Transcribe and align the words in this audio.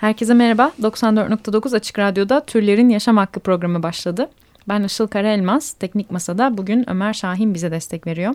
Herkese 0.00 0.34
merhaba. 0.34 0.72
94.9 0.82 1.76
Açık 1.76 1.98
Radyo'da 1.98 2.44
Türlerin 2.44 2.88
Yaşam 2.88 3.16
Hakkı 3.16 3.40
programı 3.40 3.82
başladı. 3.82 4.30
Ben 4.68 4.82
Işıl 4.82 5.06
Karaelmaz. 5.06 5.72
Teknik 5.72 6.10
Masa'da 6.10 6.58
bugün 6.58 6.90
Ömer 6.90 7.12
Şahin 7.12 7.54
bize 7.54 7.70
destek 7.70 8.06
veriyor. 8.06 8.34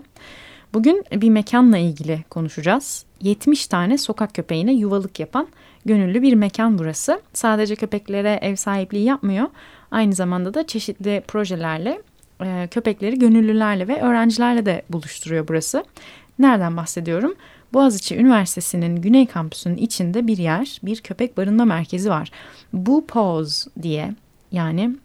Bugün 0.74 1.04
bir 1.12 1.30
mekanla 1.30 1.78
ilgili 1.78 2.24
konuşacağız. 2.30 3.06
70 3.22 3.68
tane 3.68 3.98
sokak 3.98 4.34
köpeğine 4.34 4.74
yuvalık 4.74 5.20
yapan 5.20 5.48
gönüllü 5.86 6.22
bir 6.22 6.34
mekan 6.34 6.78
burası. 6.78 7.22
Sadece 7.34 7.76
köpeklere 7.76 8.40
ev 8.42 8.56
sahipliği 8.56 9.04
yapmıyor. 9.04 9.48
Aynı 9.92 10.14
zamanda 10.14 10.54
da 10.54 10.68
çeşitli 10.68 11.24
projelerle 11.28 12.02
e, 12.42 12.68
köpekleri 12.72 13.20
gönüllülerle 13.20 13.88
ve 13.88 14.02
öğrencilerle 14.02 14.66
de 14.66 14.82
buluşturuyor 14.90 15.48
burası. 15.48 15.84
Nereden 16.40 16.78
bahsediyorum? 16.78 17.36
Boğaziçi 17.74 18.18
Üniversitesi'nin 18.18 18.96
Güney 18.96 19.26
Kampüsü'nün 19.26 19.78
içinde 19.78 20.28
bir 20.28 20.38
yer, 20.38 20.80
bir 20.84 21.02
köpek 21.02 21.38
barınma 21.38 21.66
merkezi 21.66 22.10
var. 22.10 22.32
Bu 22.74 23.08
Paws 23.08 23.68
diye 23.82 24.14
yani 24.52 24.96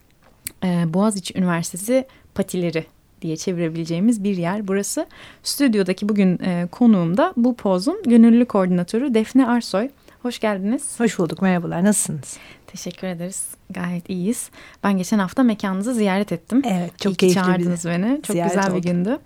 e, 0.65 0.95
Boğaziçi 0.95 1.39
Üniversitesi 1.39 2.07
patileri 2.35 2.87
diye 3.23 3.37
çevirebileceğimiz 3.37 4.25
bir 4.25 4.37
yer 4.37 4.69
burası. 4.69 5.07
Stüdyodaki 5.43 6.09
bugün 6.09 6.39
e, 6.43 6.69
konuğum 6.71 7.17
da 7.17 7.33
bu 7.37 7.57
pozun 7.57 8.03
gönüllü 8.07 8.45
koordinatörü 8.45 9.15
Defne 9.15 9.47
Arsoy. 9.47 9.89
Hoş 10.23 10.39
geldiniz. 10.39 11.01
Hoş 11.01 11.19
bulduk 11.19 11.43
merhabalar 11.43 11.85
nasılsınız? 11.85 12.39
Teşekkür 12.67 13.07
ederiz 13.07 13.47
gayet 13.71 14.11
iyiyiz. 14.11 14.51
Ben 14.85 14.97
geçen 14.97 15.19
hafta 15.19 15.43
mekanınızı 15.43 15.95
ziyaret 15.95 16.33
ettim. 16.33 16.63
Evet 16.65 16.99
çok 16.99 17.13
İyi 17.13 17.17
keyifli 17.17 17.41
çağırdınız 17.41 17.85
bir 17.85 17.91
beni. 17.91 18.23
Çok 18.23 18.37
güzel 18.37 18.71
oldu. 18.71 18.77
bir 18.77 18.83
gündü. 18.83 19.19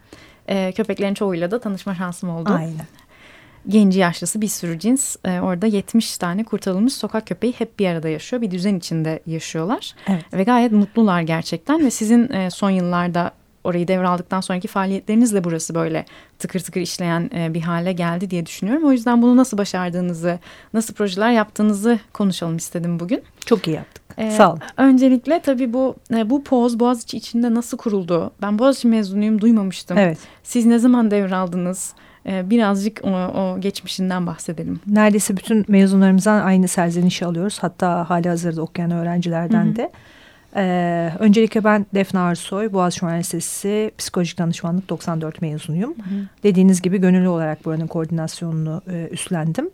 E, 0.49 0.73
köpeklerin 0.73 1.15
çoğuyla 1.15 1.51
da 1.51 1.61
tanışma 1.61 1.95
şansım 1.95 2.31
oldu. 2.31 2.53
Aynen 2.53 2.87
genci 3.69 3.99
yaşlısı 3.99 4.41
bir 4.41 4.49
sürü 4.49 4.79
cins. 4.79 5.17
E, 5.25 5.41
orada 5.41 5.67
70 5.67 6.19
tane 6.19 6.45
kurtarılmış 6.45 6.93
sokak 6.93 7.27
köpeği 7.27 7.53
hep 7.59 7.79
bir 7.79 7.87
arada 7.87 8.09
yaşıyor. 8.09 8.43
Bir 8.43 8.51
düzen 8.51 8.75
içinde 8.75 9.21
yaşıyorlar. 9.27 9.95
Evet. 10.09 10.25
Ve 10.33 10.43
gayet 10.45 10.73
mutlular 10.73 11.21
gerçekten. 11.21 11.85
Ve 11.85 11.91
sizin 11.91 12.33
e, 12.33 12.51
son 12.51 12.71
yıllarda 12.71 13.31
orayı 13.65 13.89
devraldıktan 13.89 14.41
sonraki 14.41 14.69
faaliyetlerinizle 14.69 15.45
burası 15.45 15.75
böyle 15.75 16.05
tıkır 16.39 16.61
tıkır 16.61 16.81
işleyen 16.81 17.31
e, 17.35 17.55
bir 17.55 17.61
hale 17.61 17.93
geldi 17.93 18.31
diye 18.31 18.47
düşünüyorum. 18.47 18.85
O 18.85 18.93
yüzden 18.93 19.23
bunu 19.23 19.37
nasıl 19.37 19.59
başardığınızı, 19.59 20.39
nasıl 20.75 20.95
projeler 20.95 21.33
yaptığınızı 21.33 21.99
konuşalım 22.13 22.57
istedim 22.57 23.01
bugün. 23.01 23.23
Çok 23.47 23.69
iyi 23.69 23.77
yaptık. 23.77 24.05
Ee, 24.19 24.31
Sağ 24.31 24.51
olun. 24.51 24.61
Öncelikle 24.77 25.41
tabii 25.41 25.73
bu 25.73 25.97
e, 26.15 26.31
bu 26.31 26.45
poz 26.45 26.81
Boğaziçi 26.81 27.17
içinde 27.17 27.55
nasıl 27.55 27.77
kuruldu? 27.77 28.33
Ben 28.43 28.59
Boğaziçi 28.59 28.89
mezunuyum 28.89 29.41
duymamıştım. 29.41 29.99
Evet. 29.99 30.19
Siz 30.43 30.67
ne 30.67 30.79
zaman 30.79 31.11
devraldınız? 31.11 31.93
Ee, 32.27 32.51
birazcık 32.51 33.01
o, 33.05 33.11
o 33.11 33.61
geçmişinden 33.61 34.27
bahsedelim. 34.27 34.81
Neredeyse 34.87 35.37
bütün 35.37 35.65
mezunlarımızdan 35.69 36.43
aynı 36.43 36.69
serzenişi 36.69 37.27
alıyoruz. 37.27 37.59
Hatta 37.61 38.11
hali 38.11 38.29
hazırda 38.29 38.63
okuyan 38.63 38.91
öğrencilerden 38.91 39.65
Hı 39.65 39.71
-hı. 39.71 39.77
de. 39.77 39.91
Ee, 40.57 41.13
öncelikle 41.19 41.65
ben 41.65 41.87
Defne 41.95 42.21
Arsoy, 42.21 42.73
Boğaziçi 42.73 43.05
Üniversitesi 43.05 43.91
Psikolojik 43.99 44.39
Danışmanlık 44.39 44.89
94 44.89 45.43
mezunuyum. 45.43 45.91
Hı 45.91 46.03
hı. 46.03 46.19
Dediğiniz 46.43 46.83
gibi 46.83 46.99
gönüllü 46.99 47.29
olarak 47.29 47.65
buranın 47.65 47.87
koordinasyonunu 47.87 48.83
e, 48.91 49.09
üstlendim. 49.11 49.71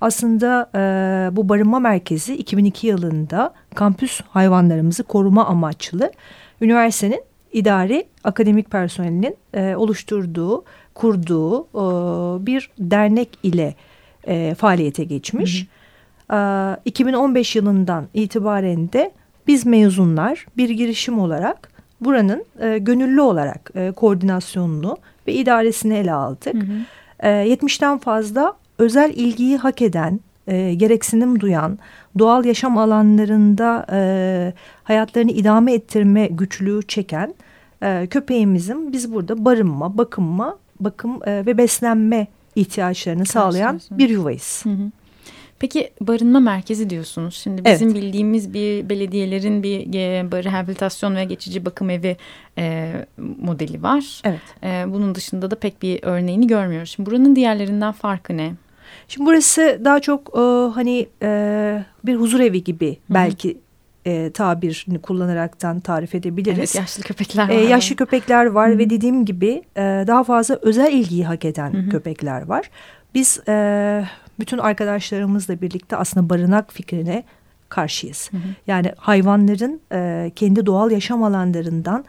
Aslında 0.00 0.70
e, 0.74 1.36
bu 1.36 1.48
barınma 1.48 1.78
merkezi 1.78 2.36
2002 2.36 2.86
yılında 2.86 3.54
kampüs 3.74 4.20
hayvanlarımızı 4.20 5.02
koruma 5.02 5.46
amaçlı 5.46 6.12
üniversitenin 6.60 7.22
idari 7.52 8.04
akademik 8.24 8.70
personelinin 8.70 9.36
e, 9.54 9.76
oluşturduğu 9.76 10.64
kurduğu 10.94 11.62
e, 11.62 12.46
bir 12.46 12.70
dernek 12.78 13.28
ile 13.42 13.74
e, 14.26 14.54
faaliyete 14.54 15.04
geçmiş. 15.04 15.68
Hı 16.30 16.36
hı. 16.36 16.76
E, 16.76 16.80
2015 16.84 17.56
yılından 17.56 18.08
itibaren 18.14 18.92
de 18.92 19.12
biz 19.46 19.66
mezunlar 19.66 20.46
bir 20.56 20.70
girişim 20.70 21.18
olarak 21.18 21.72
buranın 22.00 22.44
e, 22.60 22.78
gönüllü 22.78 23.20
olarak 23.20 23.70
e, 23.74 23.92
koordinasyonunu 23.92 24.96
ve 25.26 25.32
idaresini 25.32 25.94
ele 25.94 26.12
aldık. 26.12 26.54
Hı 26.54 26.58
hı. 26.58 26.72
E, 27.20 27.28
70'ten 27.28 27.98
fazla 27.98 28.56
özel 28.78 29.12
ilgiyi 29.14 29.56
hak 29.56 29.82
eden, 29.82 30.20
e, 30.46 30.74
gereksinim 30.74 31.40
duyan, 31.40 31.78
doğal 32.18 32.44
yaşam 32.44 32.78
alanlarında 32.78 33.86
e, 33.92 34.52
hayatlarını 34.84 35.30
idame 35.30 35.74
ettirme 35.74 36.26
güçlüğü 36.26 36.82
çeken 36.82 37.34
e, 37.82 38.06
köpeğimizin 38.06 38.92
biz 38.92 39.12
burada 39.12 39.44
barınma, 39.44 39.98
bakınma 39.98 40.58
bakım 40.80 41.28
e, 41.28 41.46
ve 41.46 41.58
beslenme 41.58 42.26
ihtiyaçlarını 42.56 43.26
sağlayan 43.26 43.80
bir 43.90 44.08
yuvayız. 44.08 44.60
Hı 44.64 44.70
hı. 44.70 44.90
Peki 45.58 45.90
barınma 46.00 46.40
merkezi 46.40 46.90
diyorsunuz. 46.90 47.34
Şimdi 47.34 47.64
bizim 47.64 47.88
evet. 47.88 48.02
bildiğimiz 48.02 48.54
bir 48.54 48.88
belediyelerin 48.88 49.62
bir 49.62 49.92
rehabilitasyon 50.44 51.16
ve 51.16 51.24
geçici 51.24 51.64
bakım 51.64 51.90
evi 51.90 52.16
e, 52.58 52.92
modeli 53.18 53.82
var. 53.82 54.22
Evet. 54.24 54.40
E, 54.62 54.92
bunun 54.92 55.14
dışında 55.14 55.50
da 55.50 55.56
pek 55.56 55.82
bir 55.82 56.00
örneğini 56.02 56.46
görmüyoruz. 56.46 56.90
Şimdi 56.90 57.10
buranın 57.10 57.36
diğerlerinden 57.36 57.92
farkı 57.92 58.36
ne? 58.36 58.52
Şimdi 59.08 59.26
burası 59.26 59.80
daha 59.84 60.00
çok 60.00 60.30
e, 60.38 60.40
hani 60.74 61.08
e, 61.22 61.84
bir 62.04 62.16
huzur 62.16 62.40
evi 62.40 62.64
gibi 62.64 62.88
Hı 62.88 62.92
-hı. 62.92 63.14
belki 63.14 63.58
e, 64.04 64.30
tabirini 64.32 64.98
kullanaraktan 64.98 65.80
tarif 65.80 66.14
edebiliriz. 66.14 66.58
Evet 66.58 66.74
yaşlı 66.74 67.02
köpekler 67.02 67.48
var. 67.48 67.54
E, 67.54 67.60
yaşlı 67.60 67.96
köpekler 67.96 68.46
var 68.46 68.70
Hı 68.70 68.74
-hı. 68.74 68.78
ve 68.78 68.90
dediğim 68.90 69.24
gibi 69.24 69.62
e, 69.76 69.80
daha 70.06 70.24
fazla 70.24 70.58
özel 70.62 70.92
ilgiyi 70.92 71.26
hak 71.26 71.44
eden 71.44 71.72
Hı 71.72 71.76
-hı. 71.76 71.90
köpekler 71.90 72.42
var. 72.42 72.70
Biz 73.14 73.40
e, 73.48 74.04
bütün 74.40 74.58
arkadaşlarımızla 74.58 75.60
birlikte 75.60 75.96
aslında 75.96 76.30
barınak 76.30 76.72
fikrine 76.72 77.24
karşıyız. 77.68 78.28
Hı 78.32 78.36
hı. 78.36 78.40
Yani 78.66 78.92
hayvanların 78.96 79.80
e, 79.92 80.32
kendi 80.36 80.66
doğal 80.66 80.90
yaşam 80.90 81.22
alanlarından 81.22 82.04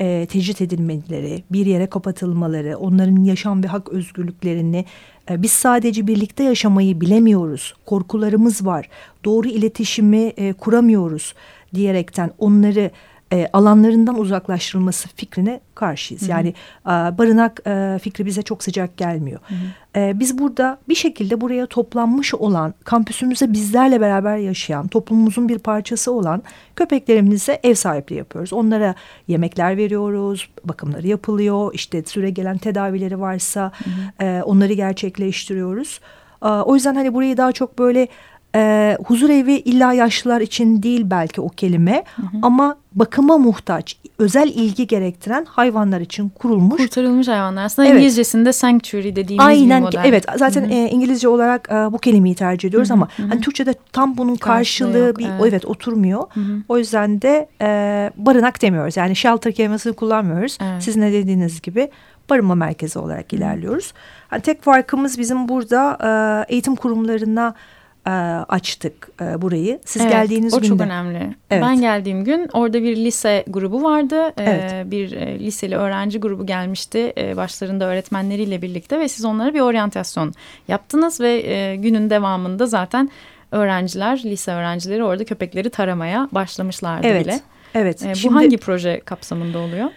e, 0.00 0.26
tecrit 0.26 0.60
edilmeleri, 0.60 1.44
bir 1.50 1.66
yere 1.66 1.86
kapatılmaları, 1.86 2.78
onların 2.78 3.24
yaşam 3.24 3.64
ve 3.64 3.66
hak 3.66 3.88
özgürlüklerini 3.88 4.84
e, 5.30 5.42
biz 5.42 5.52
sadece 5.52 6.06
birlikte 6.06 6.44
yaşamayı 6.44 7.00
bilemiyoruz. 7.00 7.74
Korkularımız 7.86 8.66
var. 8.66 8.88
Doğru 9.24 9.48
iletişimi 9.48 10.32
e, 10.36 10.52
kuramıyoruz 10.52 11.34
diyerekten 11.74 12.30
onları 12.38 12.90
e, 13.32 13.48
alanlarından 13.52 14.18
uzaklaştırılması 14.18 15.08
fikrine 15.08 15.60
karşıyız. 15.74 16.22
Hı 16.22 16.26
hı. 16.26 16.30
Yani 16.30 16.48
e, 16.86 16.88
barınak 16.88 17.60
e, 17.66 17.98
fikri 18.02 18.26
bize 18.26 18.42
çok 18.42 18.62
sıcak 18.62 18.96
gelmiyor. 18.96 19.40
Hı 19.48 19.54
hı. 19.54 20.00
E, 20.00 20.20
biz 20.20 20.38
burada 20.38 20.78
bir 20.88 20.94
şekilde 20.94 21.40
buraya 21.40 21.66
toplanmış 21.66 22.34
olan, 22.34 22.74
kampüsümüze 22.84 23.52
bizlerle 23.52 24.00
beraber 24.00 24.36
yaşayan, 24.36 24.88
toplumumuzun 24.88 25.48
bir 25.48 25.58
parçası 25.58 26.12
olan 26.12 26.42
köpeklerimize 26.76 27.60
ev 27.62 27.74
sahipliği 27.74 28.16
yapıyoruz. 28.16 28.52
Onlara 28.52 28.94
yemekler 29.28 29.76
veriyoruz, 29.76 30.48
bakımları 30.64 31.06
yapılıyor, 31.06 31.74
işte 31.74 32.02
süre 32.02 32.30
gelen 32.30 32.58
tedavileri 32.58 33.20
varsa 33.20 33.72
hı 33.84 33.90
hı. 33.90 34.26
E, 34.26 34.42
onları 34.42 34.72
gerçekleştiriyoruz. 34.72 36.00
O 36.40 36.74
yüzden 36.74 36.94
hani 36.94 37.14
burayı 37.14 37.36
daha 37.36 37.52
çok 37.52 37.78
böyle 37.78 38.08
e, 38.54 38.96
huzur 39.04 39.30
evi 39.30 39.52
illa 39.52 39.92
yaşlılar 39.92 40.40
için 40.40 40.82
değil 40.82 41.02
belki 41.04 41.40
o 41.40 41.48
kelime 41.48 42.04
hı 42.16 42.22
hı. 42.22 42.26
ama 42.42 42.76
bakıma 42.94 43.38
muhtaç, 43.38 43.96
özel 44.18 44.48
ilgi 44.48 44.86
gerektiren 44.86 45.44
hayvanlar 45.44 46.00
için 46.00 46.28
kurulmuş. 46.28 46.76
Kurtarılmış 46.76 47.28
hayvanlar. 47.28 47.64
Aslında 47.64 47.88
evet. 47.88 47.98
İngilizcesinde 47.98 48.52
sanctuary 48.52 49.16
dediğimiz 49.16 49.46
Aynen, 49.46 49.80
bir 49.80 49.86
model. 49.86 50.02
Evet 50.04 50.24
zaten 50.36 50.62
hı 50.62 50.66
hı. 50.66 50.70
E, 50.70 50.90
İngilizce 50.90 51.28
olarak 51.28 51.68
e, 51.70 51.74
bu 51.74 51.98
kelimeyi 51.98 52.34
tercih 52.34 52.68
ediyoruz 52.68 52.88
hı 52.88 52.92
hı. 52.92 52.96
ama 52.96 53.08
hı 53.16 53.22
hı. 53.22 53.26
Hani 53.26 53.40
Türkçe'de 53.40 53.74
tam 53.92 54.16
bunun 54.16 54.36
karşılığı 54.36 54.98
yok, 54.98 55.18
bir 55.18 55.26
evet. 55.26 55.40
evet 55.48 55.64
oturmuyor. 55.64 56.22
Hı 56.34 56.40
hı. 56.40 56.62
O 56.68 56.78
yüzden 56.78 57.22
de 57.22 57.48
e, 57.60 58.10
barınak 58.16 58.62
demiyoruz. 58.62 58.96
Yani 58.96 59.16
shelter 59.16 59.52
kelimesini 59.52 59.92
kullanmıyoruz. 59.92 60.58
Evet. 60.62 60.82
Sizin 60.82 61.00
ne 61.00 61.12
dediğiniz 61.12 61.62
gibi 61.62 61.90
barınma 62.30 62.54
merkezi 62.54 62.98
olarak 62.98 63.32
ilerliyoruz. 63.32 63.92
Hani 64.28 64.42
tek 64.42 64.62
farkımız 64.62 65.18
bizim 65.18 65.48
burada 65.48 65.98
e, 66.48 66.52
eğitim 66.52 66.76
kurumlarına 66.76 67.54
e, 68.06 68.10
açtık 68.48 69.08
e, 69.20 69.42
burayı. 69.42 69.80
Siz 69.84 70.02
evet, 70.02 70.12
geldiğiniz 70.12 70.54
o 70.54 70.60
günde. 70.60 70.72
O 70.72 70.76
çok 70.76 70.86
önemli. 70.86 71.34
Evet. 71.50 71.62
Ben 71.62 71.80
geldiğim 71.80 72.24
gün 72.24 72.48
orada 72.52 72.82
bir 72.82 72.96
lise 72.96 73.44
grubu 73.46 73.82
vardı. 73.82 74.26
E, 74.26 74.32
evet. 74.36 74.90
Bir 74.90 75.10
liseli 75.40 75.76
öğrenci 75.76 76.20
grubu 76.20 76.46
gelmişti. 76.46 77.12
Başlarında 77.36 77.84
öğretmenleriyle 77.84 78.62
birlikte 78.62 79.00
ve 79.00 79.08
siz 79.08 79.24
onlara 79.24 79.54
bir 79.54 79.60
oryantasyon 79.60 80.34
yaptınız 80.68 81.20
ve 81.20 81.76
günün 81.76 82.10
devamında 82.10 82.66
zaten 82.66 83.10
öğrenciler, 83.52 84.22
lise 84.24 84.52
öğrencileri 84.52 85.04
orada 85.04 85.24
köpekleri 85.24 85.70
taramaya 85.70 86.28
başlamışlardı 86.32 87.06
evet. 87.06 87.24
bile. 87.24 87.40
Evet. 87.74 88.06
Bu 88.10 88.16
Şimdi, 88.16 88.34
hangi 88.34 88.58
proje 88.58 89.00
kapsamında 89.04 89.58
oluyor? 89.58 89.90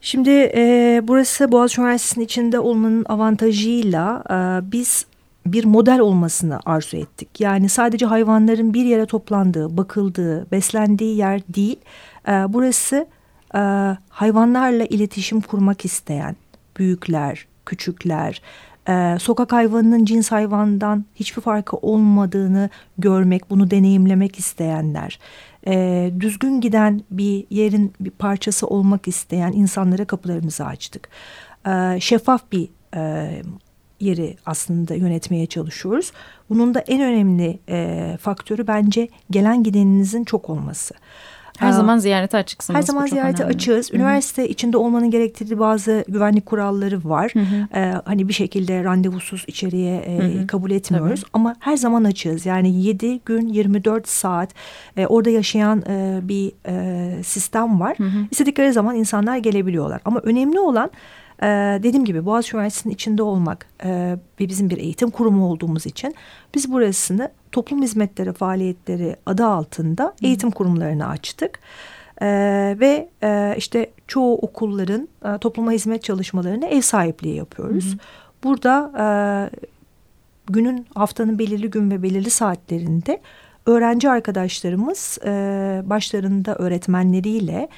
Şimdi 0.00 0.30
e, 0.30 1.00
burası 1.02 1.52
Boğaziçi 1.52 1.80
Üniversitesi'nin 1.80 2.24
içinde 2.24 2.58
olmanın 2.58 3.04
avantajıyla 3.08 4.24
e, 4.30 4.70
biz 4.72 5.06
bir 5.46 5.64
model 5.64 6.00
olmasını 6.00 6.60
arzu 6.66 6.96
ettik. 6.96 7.40
Yani 7.40 7.68
sadece 7.68 8.06
hayvanların 8.06 8.74
bir 8.74 8.84
yere 8.84 9.06
toplandığı, 9.06 9.76
bakıldığı, 9.76 10.50
beslendiği 10.50 11.16
yer 11.16 11.40
değil. 11.48 11.80
E, 12.28 12.32
burası 12.32 13.06
e, 13.54 13.58
hayvanlarla 14.08 14.84
iletişim 14.84 15.40
kurmak 15.40 15.84
isteyen 15.84 16.36
büyükler, 16.76 17.46
küçükler, 17.66 18.42
e, 18.88 19.18
sokak 19.18 19.52
hayvanının 19.52 20.04
cins 20.04 20.32
hayvandan 20.32 21.04
hiçbir 21.14 21.42
farkı 21.42 21.76
olmadığını 21.76 22.70
görmek, 22.98 23.50
bunu 23.50 23.70
deneyimlemek 23.70 24.38
isteyenler, 24.38 25.18
e, 25.66 26.10
düzgün 26.20 26.60
giden 26.60 27.02
bir 27.10 27.46
yerin 27.50 27.92
bir 28.00 28.10
parçası 28.10 28.66
olmak 28.66 29.08
isteyen 29.08 29.52
insanlara 29.52 30.04
kapılarımızı 30.04 30.64
açtık. 30.64 31.08
E, 31.66 32.00
şeffaf 32.00 32.52
bir 32.52 32.68
e, 32.96 33.42
yeri 34.02 34.36
aslında 34.46 34.94
yönetmeye 34.94 35.46
çalışıyoruz. 35.46 36.12
Bunun 36.50 36.74
da 36.74 36.80
en 36.80 37.02
önemli 37.02 37.58
e, 37.68 38.16
faktörü 38.20 38.66
bence 38.66 39.08
gelen 39.30 39.62
gideninizin 39.62 40.24
çok 40.24 40.50
olması. 40.50 40.94
Her 41.58 41.68
Aa, 41.68 41.72
zaman 41.72 41.98
ziyarete 41.98 42.36
açıksınız. 42.36 42.78
Her 42.78 42.82
zaman 42.82 43.06
ziyarete 43.06 43.42
önemli. 43.42 43.54
açığız. 43.54 43.94
Üniversite 43.94 44.42
Hı 44.42 44.46
-hı. 44.46 44.50
içinde 44.50 44.76
olmanın 44.76 45.10
gerektirdiği 45.10 45.58
bazı 45.58 46.04
güvenlik 46.08 46.46
kuralları 46.46 47.04
var. 47.04 47.30
Hı 47.32 47.38
-hı. 47.38 47.66
Ee, 47.74 48.00
hani 48.04 48.28
bir 48.28 48.32
şekilde 48.32 48.84
randevusuz 48.84 49.44
içeriye 49.46 49.96
e, 49.96 50.46
kabul 50.46 50.70
etmiyoruz. 50.70 51.20
Tabii. 51.20 51.30
Ama 51.32 51.56
her 51.60 51.76
zaman 51.76 52.04
açığız. 52.04 52.46
Yani 52.46 52.82
7 52.82 53.20
gün 53.24 53.48
24 53.48 54.08
saat 54.08 54.50
e, 54.96 55.06
orada 55.06 55.30
yaşayan 55.30 55.82
e, 55.88 56.20
bir 56.22 56.52
e, 56.66 57.22
sistem 57.22 57.80
var. 57.80 57.96
Hı 57.98 58.04
-hı. 58.04 58.26
İstedikleri 58.30 58.72
zaman 58.72 58.96
insanlar 58.96 59.36
gelebiliyorlar. 59.36 60.00
Ama 60.04 60.20
önemli 60.20 60.60
olan 60.60 60.90
ee, 61.42 61.80
dediğim 61.82 62.04
gibi 62.04 62.26
Boğaziçi 62.26 62.56
Üniversitesi'nin 62.56 62.94
içinde 62.94 63.22
olmak 63.22 63.66
e, 63.84 64.16
ve 64.40 64.48
bizim 64.48 64.70
bir 64.70 64.78
eğitim 64.78 65.10
kurumu 65.10 65.46
olduğumuz 65.46 65.86
için 65.86 66.14
biz 66.54 66.72
burasını 66.72 67.30
toplum 67.52 67.82
hizmetleri 67.82 68.32
faaliyetleri 68.32 69.16
adı 69.26 69.46
altında 69.46 70.14
eğitim 70.22 70.50
kurumlarını 70.50 71.08
açtık. 71.08 71.58
Ee, 72.22 72.76
ve 72.80 73.08
e, 73.22 73.54
işte 73.56 73.90
çoğu 74.06 74.38
okulların 74.38 75.08
e, 75.24 75.38
topluma 75.38 75.72
hizmet 75.72 76.04
çalışmalarını 76.04 76.66
ev 76.66 76.80
sahipliği 76.80 77.36
yapıyoruz. 77.36 77.86
Hı 77.86 77.92
hı. 77.92 77.98
Burada 78.44 78.92
e, 78.98 79.04
günün 80.46 80.86
haftanın 80.94 81.38
belirli 81.38 81.70
gün 81.70 81.90
ve 81.90 82.02
belirli 82.02 82.30
saatlerinde 82.30 83.20
öğrenci 83.66 84.10
arkadaşlarımız 84.10 85.18
e, 85.24 85.30
başlarında 85.84 86.54
öğretmenleriyle 86.54 87.68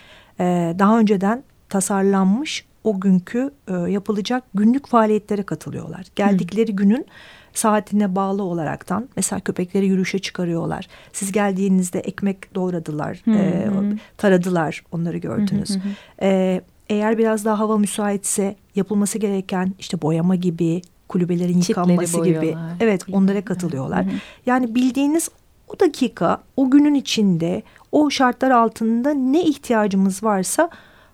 e, 0.40 0.74
daha 0.78 0.98
önceden 0.98 1.44
tasarlanmış 1.68 2.66
o 2.84 3.00
günkü 3.00 3.50
e, 3.68 3.72
yapılacak 3.72 4.44
günlük 4.54 4.86
faaliyetlere 4.86 5.42
katılıyorlar. 5.42 6.06
Geldikleri 6.16 6.76
günün 6.76 7.06
saatine 7.54 8.16
bağlı 8.16 8.42
olaraktan 8.42 9.08
mesela 9.16 9.40
köpekleri 9.40 9.86
yürüyüşe 9.86 10.18
çıkarıyorlar. 10.18 10.88
Siz 11.12 11.32
geldiğinizde 11.32 12.00
ekmek 12.00 12.54
doğradılar, 12.54 13.22
e, 13.28 13.68
taradılar 14.16 14.84
onları 14.92 15.18
gördünüz. 15.18 15.78
E, 16.22 16.60
eğer 16.88 17.18
biraz 17.18 17.44
daha 17.44 17.58
hava 17.58 17.78
müsaitse 17.78 18.56
yapılması 18.74 19.18
gereken 19.18 19.74
işte 19.78 20.02
boyama 20.02 20.34
gibi 20.34 20.82
kulübelerin 21.08 21.62
yıkanması 21.68 22.24
gibi 22.24 22.56
evet 22.80 23.02
onlara 23.12 23.44
katılıyorlar. 23.44 24.04
Hı 24.04 24.10
hı. 24.10 24.14
Yani 24.46 24.74
bildiğiniz 24.74 25.30
o 25.68 25.80
dakika 25.80 26.42
o 26.56 26.70
günün 26.70 26.94
içinde 26.94 27.62
o 27.92 28.10
şartlar 28.10 28.50
altında 28.50 29.10
ne 29.10 29.44
ihtiyacımız 29.44 30.22
varsa 30.22 30.70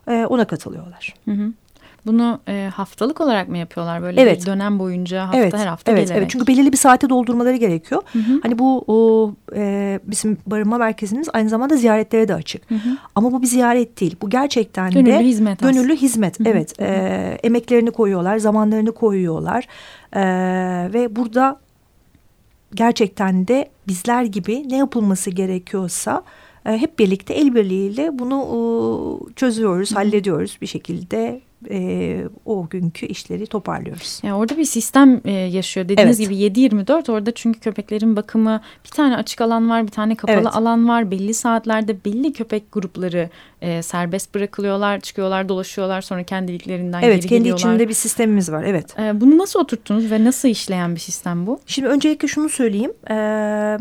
e, 0.08 0.26
ona 0.26 0.44
katılıyorlar. 0.44 1.14
Hı 1.25 1.31
hı. 1.31 1.52
Bunu 2.06 2.41
e, 2.49 2.70
haftalık 2.75 3.20
olarak 3.20 3.49
mı 3.49 3.58
yapıyorlar 3.58 4.02
böyle 4.02 4.20
evet. 4.20 4.41
bir 4.41 4.47
dönem 4.47 4.79
boyunca 4.79 5.25
hafta 5.25 5.38
evet. 5.38 5.55
her 5.55 5.67
hafta 5.67 5.93
evet, 5.93 6.02
gelerek? 6.02 6.19
Evet 6.19 6.31
çünkü 6.31 6.47
belirli 6.47 6.73
bir 6.73 6.76
saate 6.76 7.08
doldurmaları 7.08 7.56
gerekiyor. 7.56 8.02
Hı 8.12 8.19
hı. 8.19 8.41
Hani 8.43 8.58
bu 8.58 8.85
o, 8.87 9.32
e, 9.55 10.00
bizim 10.05 10.38
barınma 10.47 10.79
merkezimiz 10.79 11.29
aynı 11.32 11.49
zamanda 11.49 11.76
ziyaretlere 11.76 12.29
de 12.29 12.35
açık. 12.35 12.70
Hı 12.70 12.75
hı. 12.75 12.97
Ama 13.14 13.32
bu 13.32 13.43
bir 13.43 13.47
ziyaret 13.47 14.00
değil. 14.00 14.17
Bu 14.23 14.31
gerçekten 14.31 14.91
gönüllü 14.91 15.11
de 15.11 15.19
hizmet 15.19 15.58
gönüllü 15.58 15.79
aslında. 15.81 15.94
hizmet. 15.94 16.41
Hı 16.41 16.44
hı. 16.44 16.49
Evet 16.49 16.79
hı 16.79 16.85
hı. 16.85 16.88
E, 16.88 17.38
emeklerini 17.43 17.91
koyuyorlar, 17.91 18.38
zamanlarını 18.38 18.93
koyuyorlar 18.93 19.67
e, 20.12 20.23
ve 20.93 21.17
burada 21.17 21.61
gerçekten 22.75 23.49
de 23.49 23.69
bizler 23.88 24.25
gibi 24.25 24.69
ne 24.69 24.76
yapılması 24.76 25.31
gerekiyorsa 25.31 26.23
e, 26.66 26.78
hep 26.78 26.98
birlikte 26.98 27.34
el 27.34 27.54
birliğiyle 27.54 28.18
bunu 28.18 28.40
e, 28.40 29.34
çözüyoruz, 29.34 29.90
Hı. 29.90 29.94
hallediyoruz 29.94 30.58
bir 30.62 30.66
şekilde 30.66 31.40
e, 31.70 32.24
o 32.44 32.68
günkü 32.68 33.06
işleri 33.06 33.46
toparlıyoruz. 33.46 34.20
Yani 34.22 34.34
orada 34.34 34.56
bir 34.56 34.64
sistem 34.64 35.20
e, 35.24 35.30
yaşıyor. 35.32 35.88
Dediğiniz 35.88 36.20
evet. 36.20 36.52
gibi 36.52 36.68
7-24 36.68 37.12
orada 37.12 37.32
çünkü 37.34 37.60
köpeklerin 37.60 38.16
bakımı 38.16 38.60
bir 38.84 38.90
tane 38.90 39.16
açık 39.16 39.40
alan 39.40 39.70
var 39.70 39.86
bir 39.86 39.92
tane 39.92 40.14
kapalı 40.14 40.36
evet. 40.36 40.56
alan 40.56 40.88
var. 40.88 41.10
Belli 41.10 41.34
saatlerde 41.34 42.04
belli 42.04 42.32
köpek 42.32 42.72
grupları 42.72 43.30
e, 43.62 43.82
serbest 43.82 44.34
bırakılıyorlar 44.34 45.00
çıkıyorlar 45.00 45.48
dolaşıyorlar 45.48 46.00
sonra 46.00 46.22
kendiliklerinden 46.22 47.02
evet, 47.02 47.22
geri 47.22 47.28
geliyorlar. 47.28 47.50
Evet 47.50 47.62
kendi 47.62 47.74
içinde 47.74 47.88
bir 47.88 47.94
sistemimiz 47.94 48.52
var 48.52 48.64
evet. 48.64 48.98
E, 48.98 49.20
bunu 49.20 49.38
nasıl 49.38 49.60
oturttunuz 49.60 50.10
ve 50.10 50.24
nasıl 50.24 50.48
işleyen 50.48 50.94
bir 50.94 51.00
sistem 51.00 51.46
bu? 51.46 51.60
Şimdi 51.66 51.88
öncelikle 51.88 52.28
şunu 52.28 52.48
söyleyeyim. 52.48 52.92
Eee 53.10 53.78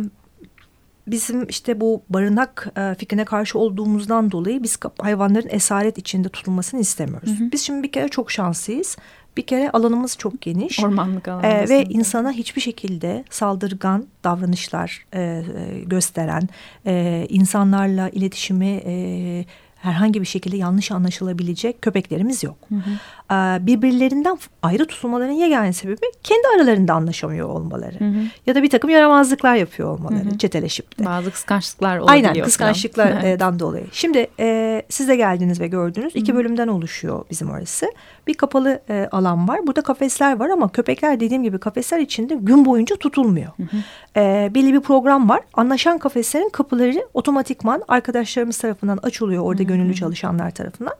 bizim 1.11 1.47
işte 1.47 1.81
bu 1.81 2.03
barınak 2.09 2.67
e, 2.77 2.95
fikrine 2.95 3.25
karşı 3.25 3.59
olduğumuzdan 3.59 4.31
dolayı 4.31 4.63
biz 4.63 4.79
hayvanların 4.99 5.49
esaret 5.49 5.97
içinde 5.97 6.29
tutulmasını 6.29 6.79
istemiyoruz. 6.79 7.39
Hı 7.39 7.43
hı. 7.43 7.51
Biz 7.51 7.61
şimdi 7.61 7.83
bir 7.83 7.91
kere 7.91 8.07
çok 8.07 8.31
şanslıyız. 8.31 8.97
Bir 9.37 9.45
kere 9.45 9.71
alanımız 9.71 10.17
çok 10.17 10.41
geniş. 10.41 10.83
Ormanlık 10.83 11.27
alan. 11.27 11.43
E, 11.43 11.69
ve 11.69 11.83
insana 11.83 12.31
hiçbir 12.31 12.61
şekilde 12.61 13.23
saldırgan 13.29 14.07
davranışlar 14.23 15.05
e, 15.13 15.21
e, 15.21 15.43
gösteren, 15.85 16.49
e, 16.85 17.25
insanlarla 17.29 18.09
iletişimi 18.09 18.81
e, 18.85 19.45
herhangi 19.75 20.21
bir 20.21 20.25
şekilde 20.25 20.57
yanlış 20.57 20.91
anlaşılabilecek 20.91 21.81
köpeklerimiz 21.81 22.43
yok. 22.43 22.57
Hı 22.69 22.75
hı. 22.75 22.89
Ee, 23.31 23.57
birbirlerinden 23.61 24.37
ayrı 24.63 24.85
tutulmaların 24.85 25.31
yegane 25.31 25.73
sebebi 25.73 25.97
kendi 26.23 26.47
aralarında 26.55 26.93
anlaşamıyor 26.93 27.49
olmaları. 27.49 27.99
Hı 27.99 28.05
hı. 28.05 28.23
Ya 28.45 28.55
da 28.55 28.63
bir 28.63 28.69
takım 28.69 28.89
yaramazlıklar 28.89 29.55
yapıyor 29.55 29.89
olmaları 29.89 30.25
hı 30.25 30.29
hı. 30.29 30.37
çeteleşip 30.37 30.99
de. 30.99 31.05
Bazı 31.05 31.31
kıskançlıklar 31.31 31.97
olabiliyor. 31.97 32.29
Aynen 32.29 32.43
kıskançlıklardan 32.43 33.23
evet. 33.23 33.59
dolayı. 33.59 33.85
Şimdi 33.91 34.27
e, 34.39 34.81
siz 34.89 35.07
de 35.07 35.15
geldiniz 35.15 35.59
ve 35.59 35.67
gördünüz. 35.67 36.15
İki 36.15 36.31
hı 36.31 36.35
hı. 36.35 36.39
bölümden 36.39 36.67
oluşuyor 36.67 37.25
bizim 37.31 37.49
orası. 37.49 37.91
Bir 38.27 38.33
kapalı 38.33 38.81
e, 38.89 39.07
alan 39.11 39.47
var. 39.47 39.67
Burada 39.67 39.81
kafesler 39.81 40.39
var 40.39 40.49
ama 40.49 40.69
köpekler 40.69 41.19
dediğim 41.19 41.43
gibi 41.43 41.57
kafesler 41.57 41.99
içinde 41.99 42.35
gün 42.35 42.65
boyunca 42.65 42.95
tutulmuyor. 42.95 43.51
Hı 43.57 43.63
hı. 43.63 43.77
E, 44.19 44.51
belli 44.55 44.73
bir 44.73 44.81
program 44.81 45.29
var. 45.29 45.39
Anlaşan 45.53 45.97
kafeslerin 45.97 46.49
kapıları 46.49 47.07
otomatikman 47.13 47.83
arkadaşlarımız 47.87 48.57
tarafından 48.57 48.99
açılıyor. 49.03 49.43
Orada 49.43 49.59
hı 49.59 49.63
hı. 49.63 49.67
gönüllü 49.67 49.95
çalışanlar 49.95 50.51
tarafından. 50.51 50.93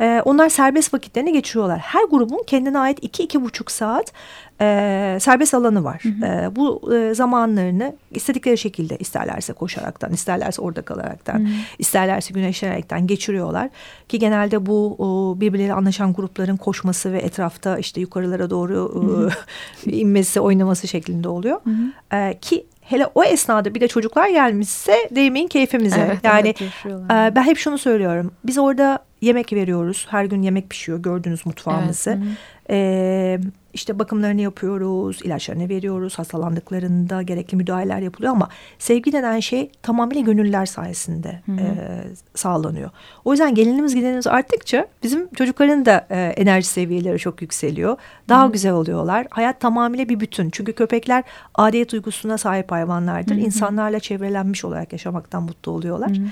E, 0.00 0.22
onlar 0.24 0.48
serbest 0.48 0.94
vakitlerini 0.94 1.32
geçiriyorlar. 1.32 1.78
Her 1.78 2.04
grubun 2.04 2.42
kendine 2.46 2.78
ait 2.78 2.98
iki 3.02 3.22
iki 3.22 3.42
buçuk 3.42 3.70
saat 3.70 4.12
e, 4.60 5.18
serbest 5.20 5.54
alanı 5.54 5.84
var. 5.84 6.02
Hı 6.02 6.08
hı. 6.08 6.26
E, 6.26 6.56
bu 6.56 6.94
e, 6.94 7.14
zamanlarını 7.14 7.96
istedikleri 8.10 8.58
şekilde 8.58 8.96
isterlerse 8.96 9.52
koşaraktan, 9.52 10.12
isterlerse 10.12 10.62
orada 10.62 10.82
kalaraktan, 10.82 11.38
hı 11.38 11.44
hı. 11.44 11.48
isterlerse 11.78 12.34
güneşlenerekten 12.34 13.06
geçiriyorlar. 13.06 13.68
Ki 14.08 14.18
genelde 14.18 14.66
bu 14.66 14.96
o, 14.98 15.40
birbirleri 15.40 15.72
anlaşan 15.72 16.12
grupların 16.12 16.56
koşması 16.56 17.12
ve 17.12 17.18
etrafta 17.18 17.78
işte 17.78 18.00
yukarılara 18.00 18.50
doğru 18.50 18.74
hı 18.94 18.98
hı. 18.98 19.30
inmesi, 19.90 20.40
oynaması 20.40 20.88
şeklinde 20.88 21.28
oluyor. 21.28 21.60
Hı 21.64 21.70
hı. 21.70 22.16
E, 22.16 22.38
ki 22.38 22.66
hele 22.88 23.06
o 23.14 23.24
esnada 23.24 23.74
bir 23.74 23.80
de 23.80 23.88
çocuklar 23.88 24.28
gelmişse 24.28 25.08
değmeyin 25.10 25.48
keyfimize. 25.48 26.00
Evet, 26.06 26.18
yani 26.22 26.54
evet, 26.58 26.96
e, 27.10 27.36
ben 27.36 27.42
hep 27.42 27.58
şunu 27.58 27.78
söylüyorum. 27.78 28.32
Biz 28.44 28.58
orada 28.58 28.98
yemek 29.20 29.52
veriyoruz. 29.52 30.06
Her 30.10 30.24
gün 30.24 30.42
yemek 30.42 30.70
pişiyor. 30.70 30.98
Gördünüz 30.98 31.46
mutfağımızı. 31.46 32.18
Evet, 32.68 33.40
işte 33.76 33.98
bakımlarını 33.98 34.40
yapıyoruz, 34.40 35.20
ilaçlarını 35.22 35.68
veriyoruz. 35.68 36.18
Hastalandıklarında 36.18 37.22
gerekli 37.22 37.56
müdahaleler 37.56 37.98
yapılıyor 37.98 38.32
ama 38.32 38.48
sevgi 38.78 39.12
denen 39.12 39.40
şey 39.40 39.70
tamamıyla 39.82 40.22
gönüllüler 40.22 40.66
sayesinde 40.66 41.42
hı 41.46 41.52
hı. 41.52 41.60
E, 41.60 42.02
sağlanıyor. 42.34 42.90
O 43.24 43.32
yüzden 43.32 43.54
gelinimiz 43.54 43.94
gidenimiz 43.94 44.26
arttıkça 44.26 44.86
bizim 45.02 45.28
çocukların 45.34 45.86
da 45.86 46.06
e, 46.10 46.20
enerji 46.20 46.66
seviyeleri 46.66 47.18
çok 47.18 47.42
yükseliyor. 47.42 47.96
Daha 48.28 48.44
hı 48.44 48.48
hı. 48.48 48.52
güzel 48.52 48.72
oluyorlar. 48.72 49.26
Hayat 49.30 49.60
tamamıyla 49.60 50.08
bir 50.08 50.20
bütün. 50.20 50.50
Çünkü 50.50 50.72
köpekler 50.72 51.24
adiyet 51.54 51.92
duygusuna 51.92 52.38
sahip 52.38 52.70
hayvanlardır. 52.70 53.34
Hı 53.34 53.40
hı. 53.40 53.44
İnsanlarla 53.44 54.00
çevrelenmiş 54.00 54.64
olarak 54.64 54.92
yaşamaktan 54.92 55.42
mutlu 55.42 55.72
oluyorlar. 55.72 56.10
Hı 56.10 56.22
hı. 56.22 56.26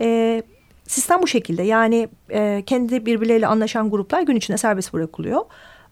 E, 0.00 0.42
Sistem 0.90 1.22
bu 1.22 1.26
şekilde 1.26 1.62
yani 1.62 2.08
e, 2.30 2.62
kendi 2.66 3.06
birbirleriyle 3.06 3.46
anlaşan 3.46 3.90
gruplar 3.90 4.22
gün 4.22 4.36
içinde 4.36 4.56
serbest 4.58 4.92
bırakılıyor. 4.92 5.40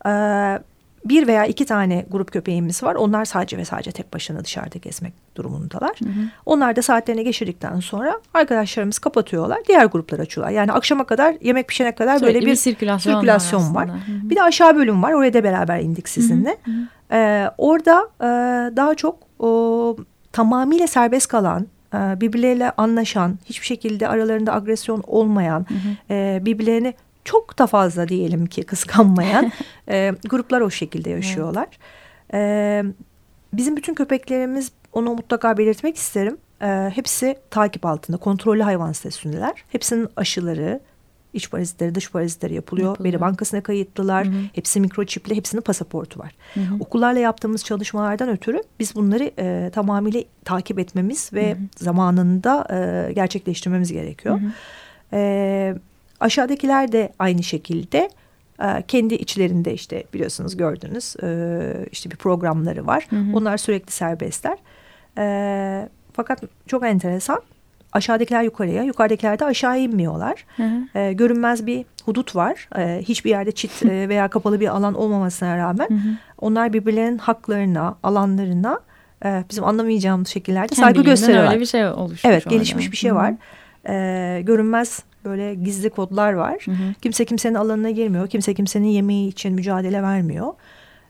E, 0.07 0.11
bir 1.09 1.27
veya 1.27 1.45
iki 1.45 1.67
tane 1.67 2.07
grup 2.11 2.33
köpeğimiz 2.33 2.83
var. 2.83 2.95
Onlar 2.95 3.25
sadece 3.25 3.59
ve 3.59 3.65
sadece 3.65 3.93
tek 3.93 4.15
başına 4.15 4.45
dışarıda 4.45 4.79
gezmek 4.79 5.13
durumundalar. 5.37 5.97
Hı 5.99 6.05
hı. 6.05 6.25
Onlar 6.47 6.77
da 6.77 6.83
saatlerini 6.83 7.25
geçirdikten 7.25 7.81
sonra 7.81 8.21
arkadaşlarımız 8.35 8.99
kapatıyorlar. 8.99 9.59
Diğer 9.69 9.85
gruplar 9.85 10.19
açıyorlar. 10.19 10.53
Yani 10.53 10.73
akşama 10.73 11.05
kadar 11.05 11.37
yemek 11.41 11.69
pişene 11.69 11.95
kadar 11.95 12.19
Sürekli 12.19 12.35
böyle 12.35 12.47
bir, 12.47 12.51
bir 12.51 12.57
sirkülasyon, 12.57 13.15
sirkülasyon 13.15 13.75
var. 13.75 13.89
var. 13.89 13.89
Hı 13.89 13.93
hı. 13.93 14.31
Bir 14.31 14.37
de 14.37 14.43
aşağı 14.43 14.77
bölüm 14.77 15.03
var. 15.03 15.13
Oraya 15.13 15.35
da 15.35 15.45
beraber 15.45 15.81
indik 15.81 16.09
sizinle. 16.09 16.57
Hı 16.65 16.71
hı. 16.71 16.75
Ee, 17.13 17.51
orada 17.59 18.09
e, 18.21 18.27
daha 18.77 18.95
çok 18.95 19.19
o, 19.39 19.97
tamamıyla 20.33 20.87
serbest 20.87 21.29
kalan 21.29 21.67
e, 21.95 22.21
birbirleriyle 22.21 22.71
anlaşan, 22.71 23.39
hiçbir 23.45 23.67
şekilde 23.67 24.09
aralarında 24.09 24.55
agresyon 24.55 25.03
olmayan, 25.07 25.67
hı 25.69 25.75
hı. 25.75 26.15
E, 26.15 26.39
birbirlerini 26.43 26.95
çok 27.29 27.59
da 27.59 27.67
fazla 27.67 28.09
diyelim 28.09 28.47
ki 28.47 28.63
kıskanmayan 28.63 29.53
e, 29.89 30.13
gruplar 30.29 30.61
o 30.61 30.71
şekilde 30.71 31.11
yaşıyorlar. 31.11 31.69
Evet. 32.31 32.85
E, 32.85 32.85
bizim 33.53 33.77
bütün 33.77 33.95
köpeklerimiz 33.95 34.73
onu 34.93 35.15
mutlaka 35.15 35.59
belirtmek 35.59 35.97
isterim. 35.97 36.37
E, 36.63 36.67
hepsi 36.95 37.37
takip 37.51 37.87
altında 37.87 38.17
kontrollü 38.17 38.63
hayvan 38.63 38.93
statüsündeler. 38.93 39.53
Hepsinin 39.69 40.09
aşıları, 40.17 40.81
iç 41.33 41.51
parazitleri, 41.51 41.95
dış 41.95 42.11
parazitleri 42.11 42.55
yapılıyor. 42.55 42.89
yapılıyor. 42.89 43.13
Veri 43.13 43.21
bankasına 43.21 43.63
kayıtlılar. 43.63 44.27
Hı 44.27 44.31
hı. 44.31 44.43
Hepsi 44.53 44.81
mikroçipli, 44.81 45.37
hepsinin 45.37 45.63
pasaportu 45.63 46.21
var. 46.21 46.35
Hı 46.55 46.61
hı. 46.61 46.75
Okullarla 46.81 47.19
yaptığımız 47.19 47.65
çalışmalardan 47.65 48.29
ötürü 48.29 48.63
biz 48.81 48.95
bunları 48.95 49.31
e, 49.39 49.71
tamamıyla 49.75 50.23
takip 50.45 50.79
etmemiz 50.79 51.33
ve 51.33 51.51
hı 51.51 51.55
hı. 51.55 51.59
zamanında 51.77 52.67
e, 52.71 53.13
gerçekleştirmemiz 53.13 53.93
gerekiyor. 53.93 54.41
Hı 54.41 54.45
hı. 54.45 54.51
E, 55.13 55.75
aşağıdakiler 56.21 56.93
de 56.93 57.13
aynı 57.19 57.43
şekilde 57.43 58.11
e, 58.63 58.83
kendi 58.89 59.15
içlerinde 59.15 59.75
işte 59.75 60.05
biliyorsunuz 60.15 60.57
gördünüz 60.57 61.17
e, 61.23 61.87
işte 61.93 62.11
bir 62.11 62.17
programları 62.17 62.87
var. 62.87 63.07
Hı 63.11 63.17
hı. 63.17 63.37
Onlar 63.37 63.57
sürekli 63.57 63.93
serbestler. 63.93 64.59
E, 65.19 65.89
fakat 66.13 66.43
çok 66.67 66.87
enteresan 66.87 67.43
aşağıdakiler 67.93 68.43
yukarıya, 68.43 68.83
yukarıdakiler 68.83 69.39
de 69.39 69.45
aşağı 69.45 69.79
inmiyorlar. 69.79 70.45
Hı 70.57 70.63
hı. 70.63 70.99
E, 70.99 71.13
görünmez 71.13 71.67
bir 71.67 71.85
hudut 72.05 72.37
var. 72.37 72.69
E, 72.79 73.03
hiçbir 73.03 73.31
yerde 73.31 73.53
çit 73.53 73.83
e, 73.83 74.09
veya 74.09 74.29
kapalı 74.29 74.61
bir 74.61 74.69
alan 74.69 74.95
olmamasına 74.95 75.57
rağmen 75.57 75.89
hı 75.89 75.95
hı. 75.95 76.17
onlar 76.39 76.73
birbirlerinin 76.73 77.19
haklarına, 77.19 77.97
alanlarına 78.03 78.81
e, 79.25 79.45
bizim 79.51 79.65
anlamayacağımız 79.65 80.29
şekillerde 80.29 80.75
saygı 80.75 81.03
gösteriyorlar. 81.03 81.51
öyle 81.51 81.61
bir 81.61 81.67
şey 81.67 81.87
oluşmuş. 81.87 82.25
Evet, 82.25 82.51
gelişmiş 82.51 82.85
orada. 82.85 82.93
bir 82.93 82.97
şey 82.97 83.15
var. 83.15 83.35
E, 83.89 84.43
görünmez 84.43 85.03
böyle 85.25 85.55
gizli 85.55 85.91
kodlar 85.91 86.33
var. 86.33 86.63
Hı 86.65 86.71
hı. 86.71 86.95
Kimse 87.03 87.25
kimsenin 87.25 87.55
alanına 87.55 87.91
girmiyor. 87.91 88.29
Kimse 88.29 88.55
kimsenin 88.55 88.87
yemeği 88.87 89.29
için 89.29 89.55
mücadele 89.55 90.03
vermiyor. 90.03 90.53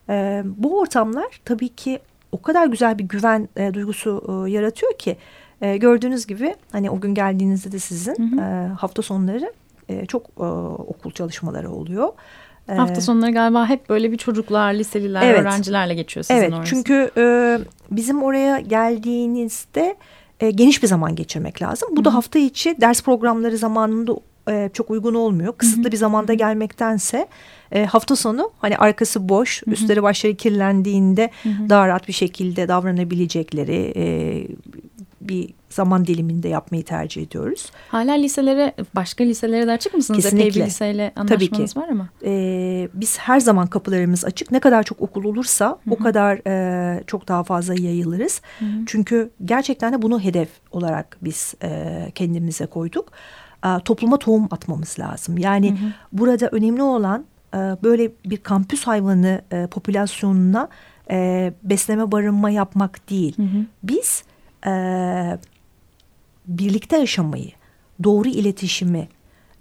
E, 0.08 0.42
bu 0.44 0.80
ortamlar 0.80 1.40
tabii 1.44 1.68
ki 1.68 1.98
o 2.32 2.42
kadar 2.42 2.66
güzel 2.66 2.98
bir 2.98 3.04
güven 3.04 3.48
e, 3.56 3.74
duygusu 3.74 4.44
e, 4.46 4.50
yaratıyor 4.50 4.92
ki 4.98 5.16
e, 5.60 5.76
gördüğünüz 5.76 6.26
gibi 6.26 6.54
hani 6.72 6.90
o 6.90 7.00
gün 7.00 7.14
geldiğinizde 7.14 7.72
de 7.72 7.78
sizin 7.78 8.14
hı 8.14 8.36
hı. 8.36 8.40
E, 8.40 8.68
hafta 8.68 9.02
sonları 9.02 9.52
e, 9.88 10.06
çok 10.06 10.22
e, 10.38 10.42
okul 10.42 11.10
çalışmaları 11.10 11.70
oluyor. 11.70 12.08
E, 12.68 12.74
hafta 12.74 13.00
sonları 13.00 13.32
galiba 13.32 13.66
hep 13.66 13.88
böyle 13.88 14.12
bir 14.12 14.16
çocuklar, 14.16 14.74
liseliler, 14.74 15.22
evet. 15.22 15.40
öğrencilerle 15.40 15.94
geçiyor 15.94 16.24
sizin 16.24 16.40
evet, 16.40 16.52
orası. 16.52 16.70
Çünkü 16.70 17.10
e, 17.16 17.58
bizim 17.90 18.22
oraya 18.22 18.60
geldiğinizde 18.60 19.96
e, 20.40 20.50
geniş 20.50 20.82
bir 20.82 20.88
zaman 20.88 21.16
geçirmek 21.16 21.62
lazım. 21.62 21.88
Bu 21.92 21.96
Hı 21.96 22.00
-hı. 22.00 22.04
da 22.04 22.14
hafta 22.14 22.38
içi 22.38 22.80
ders 22.80 23.02
programları 23.02 23.58
zamanında 23.58 24.12
e, 24.50 24.70
çok 24.72 24.90
uygun 24.90 25.14
olmuyor. 25.14 25.52
Kısıtlı 25.56 25.82
Hı 25.82 25.88
-hı. 25.88 25.92
bir 25.92 25.96
zamanda 25.96 26.34
gelmektense 26.34 27.26
e, 27.72 27.84
hafta 27.84 28.16
sonu 28.16 28.50
hani 28.58 28.76
arkası 28.76 29.28
boş, 29.28 29.62
Hı 29.62 29.70
-hı. 29.70 29.74
üstleri 29.74 30.02
başları 30.02 30.34
kirlendiğinde 30.34 31.30
Hı 31.42 31.48
-hı. 31.48 31.68
daha 31.68 31.88
rahat 31.88 32.08
bir 32.08 32.12
şekilde 32.12 32.68
davranabilecekleri 32.68 33.92
e, 33.96 34.04
bir 35.20 35.54
zaman 35.70 36.06
diliminde 36.06 36.48
yapmayı 36.48 36.84
tercih 36.84 37.22
ediyoruz. 37.22 37.70
Hala 37.88 38.12
liselere, 38.12 38.74
başka 38.96 39.24
liselere 39.24 39.66
de 39.66 39.72
açık 39.72 39.94
mısınız? 39.94 40.22
Kesinlikle. 40.22 40.48
Epey 40.48 40.62
bir 40.62 40.66
liseyle 40.66 41.12
anlaşmanız 41.16 41.76
var 41.76 41.88
ama. 41.88 42.08
Ee, 42.24 42.88
biz 42.94 43.18
her 43.18 43.40
zaman 43.40 43.66
kapılarımız 43.66 44.24
açık. 44.24 44.50
Ne 44.50 44.60
kadar 44.60 44.82
çok 44.82 45.00
okul 45.02 45.24
olursa 45.24 45.66
Hı 45.66 45.70
-hı. 45.70 45.94
o 45.94 45.98
kadar 45.98 46.40
e, 46.46 47.04
çok 47.06 47.28
daha 47.28 47.44
fazla 47.44 47.74
yayılırız. 47.74 48.42
Hı 48.58 48.64
-hı. 48.64 48.82
Çünkü 48.86 49.30
gerçekten 49.44 49.92
de 49.92 50.02
bunu 50.02 50.20
hedef 50.20 50.48
olarak 50.72 51.16
biz 51.22 51.54
e, 51.62 52.12
kendimize 52.14 52.66
koyduk. 52.66 53.12
E, 53.64 53.68
topluma 53.84 54.16
tohum 54.16 54.48
atmamız 54.50 54.98
lazım. 54.98 55.38
Yani 55.38 55.70
Hı 55.70 55.74
-hı. 55.74 55.90
burada 56.12 56.48
önemli 56.52 56.82
olan 56.82 57.24
e, 57.54 57.58
böyle 57.58 58.10
bir 58.24 58.36
kampüs 58.36 58.86
hayvanı 58.86 59.42
e, 59.52 59.66
popülasyonuna 59.66 60.68
e, 61.10 61.52
besleme 61.62 62.12
barınma 62.12 62.50
yapmak 62.50 63.10
değil. 63.10 63.36
Hı 63.36 63.42
hı. 63.42 63.64
Biz 63.82 64.24
e, 64.66 64.72
birlikte 66.46 66.96
yaşamayı, 66.98 67.50
doğru 68.04 68.28
iletişimi 68.28 69.08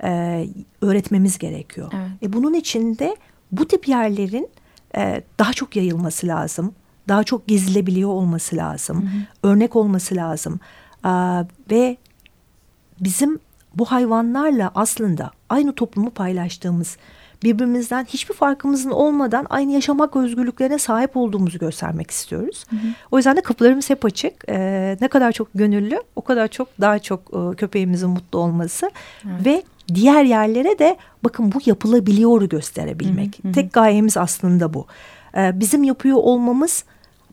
e, 0.04 0.46
öğretmemiz 0.82 1.38
gerekiyor. 1.38 1.92
Evet. 1.96 2.24
E, 2.24 2.34
bunun 2.34 2.54
için 2.54 2.98
de 2.98 3.16
bu 3.52 3.68
tip 3.68 3.88
yerlerin 3.88 4.50
e, 4.98 5.22
daha 5.40 5.54
çok 5.54 5.76
yayılması 5.76 6.28
lazım. 6.28 6.76
Daha 7.08 7.24
çok 7.24 7.48
gezilebiliyor 7.48 8.10
olması 8.10 8.56
lazım. 8.56 9.02
Hı 9.02 9.06
hı. 9.06 9.52
Örnek 9.52 9.76
olması 9.76 10.16
lazım. 10.16 10.60
E, 11.06 11.10
ve 11.72 11.98
bizim 13.00 13.40
bu 13.76 13.86
hayvanlarla 13.86 14.72
aslında 14.76 15.32
aynı 15.50 15.76
toplumu 15.76 16.10
paylaştığımız 16.10 16.98
birbirimizden 17.44 18.06
hiçbir 18.06 18.34
farkımızın 18.34 18.92
olmadan 18.92 19.48
aynı 19.50 19.72
yaşamak 19.72 20.16
özgürlüklerine 20.16 20.78
sahip 20.78 21.18
olduğumuzu 21.18 21.60
göstermek 21.60 22.12
istiyoruz. 22.12 22.66
Hı 22.70 22.76
hı. 22.76 22.88
O 23.12 23.18
yüzden 23.18 23.36
de 23.36 23.42
kapılarımız 23.42 23.90
hep 23.90 24.06
açık. 24.06 24.34
Ee, 24.50 24.98
ne 25.02 25.08
kadar 25.08 25.32
çok 25.32 25.48
gönüllü 25.56 26.02
o 26.16 26.22
kadar 26.22 26.48
çok 26.48 26.68
daha 26.82 27.00
çok 27.00 27.22
e, 27.22 27.56
köpeğimizin 27.56 28.10
mutlu 28.10 28.40
olması 28.40 28.92
evet. 29.26 29.46
ve 29.46 29.64
diğer 29.94 30.24
yerlere 30.24 30.80
de 30.80 30.98
bakın 31.24 31.52
bu 31.52 31.60
yapılabiliyor 31.66 32.42
gösterebilmek. 32.42 33.44
Hı 33.44 33.48
hı. 33.48 33.52
Tek 33.52 33.74
gayemiz 33.74 34.18
aslında 34.18 34.74
bu. 34.74 34.86
Ee, 35.38 35.60
bizim 35.60 35.84
yapıyor 35.84 36.18
olmamız 36.18 36.84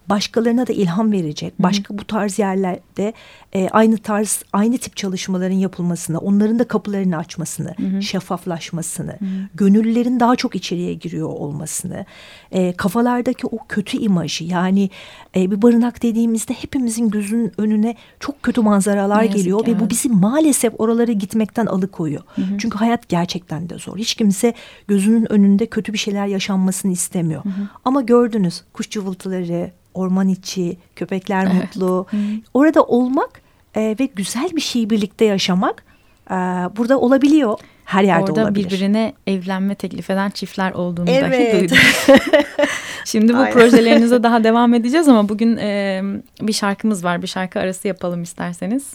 başkalarına 0.08 0.66
da 0.66 0.73
ilham 0.73 1.12
verecek. 1.12 1.54
Başka 1.58 1.99
bu 1.99 2.04
tarz 2.04 2.38
yerlerde 2.38 3.12
e, 3.52 3.68
aynı 3.68 3.99
tarz, 3.99 4.42
aynı 4.52 4.78
tip 4.78 4.96
çalışmaların 4.96 5.56
yapılmasını, 5.56 6.18
onların 6.18 6.58
da 6.58 6.68
kapılarını 6.68 7.16
açmasını, 7.16 7.75
hı 7.76 7.96
hı. 7.96 8.02
şeffaflaşmasını, 8.02 9.12
hı 9.12 9.25
hı. 9.25 9.49
gönüllülerin 9.54 10.20
daha 10.20 10.37
çok 10.37 10.54
içeriye 10.54 10.94
giriyor 10.94 11.28
olmasını, 11.28 12.04
e, 12.52 12.73
kafalardaki 12.73 13.46
o 13.46 13.58
kötü 13.68 13.99
imajı 13.99 14.44
yani 14.44 14.90
e, 15.37 15.50
bir 15.50 15.62
barınak 15.62 16.02
dediğimizde 16.02 16.54
hepimizin 16.54 17.11
gözünün 17.11 17.52
önüne 17.58 17.96
çok 18.20 18.42
kötü 18.42 18.61
manzaralar 18.61 19.25
geliyor 19.25 19.66
ve 19.66 19.80
bu 19.80 19.90
bizi 19.90 20.08
maalesef 20.08 20.73
oralara 20.78 21.12
gitmekten 21.12 21.66
alıkoyuyor. 21.66 22.23
Hı 22.34 22.42
hı. 22.42 22.58
Çünkü 22.58 22.78
hayat 22.78 23.08
gerçekten 23.08 23.68
de 23.68 23.78
zor. 23.78 23.99
Hiç 23.99 24.14
kimse 24.14 24.54
gözünün 24.88 25.32
önünde 25.32 25.66
kötü 25.66 25.92
bir 25.92 25.99
şeyler 25.99 26.26
yaşanmasını 26.26 26.92
istemiyor. 26.92 27.44
Hı 27.44 27.49
hı. 27.49 27.68
Ama 27.84 28.02
gördünüz 28.02 28.62
kuş 28.73 28.90
cıvıltıları, 28.90 29.70
orman 29.94 30.28
içi, 30.28 30.76
köpekler 30.96 31.46
evet. 31.52 31.54
mutlu. 31.54 32.06
Hı. 32.10 32.16
Orada 32.54 32.82
olmak 32.82 33.40
e, 33.74 33.96
ve 34.00 34.06
güzel 34.06 34.50
bir 34.56 34.60
şeyi 34.60 34.90
birlikte 34.90 35.24
yaşamak 35.24 35.84
e, 36.30 36.34
burada 36.76 37.00
olabiliyor. 37.00 37.58
Her 37.84 38.02
yerde 38.02 38.24
Orada 38.24 38.42
olabilir. 38.42 38.64
Birbirine 38.64 39.12
evlenme 39.26 39.74
teklif 39.74 40.10
eden 40.10 40.30
çiftler 40.30 40.72
olduğunu 40.72 41.10
evet. 41.10 41.52
dahi 41.54 41.60
duydum. 41.60 41.76
Şimdi 43.04 43.34
bu 43.34 43.38
Aynen. 43.38 43.52
projelerinize 43.52 44.22
daha 44.22 44.44
devam 44.44 44.74
edeceğiz 44.74 45.08
ama 45.08 45.28
bugün 45.28 45.56
e, 45.56 46.02
bir 46.40 46.52
şarkımız 46.52 47.04
var. 47.04 47.22
Bir 47.22 47.26
şarkı 47.26 47.60
arası 47.60 47.88
yapalım 47.88 48.22
isterseniz. 48.22 48.92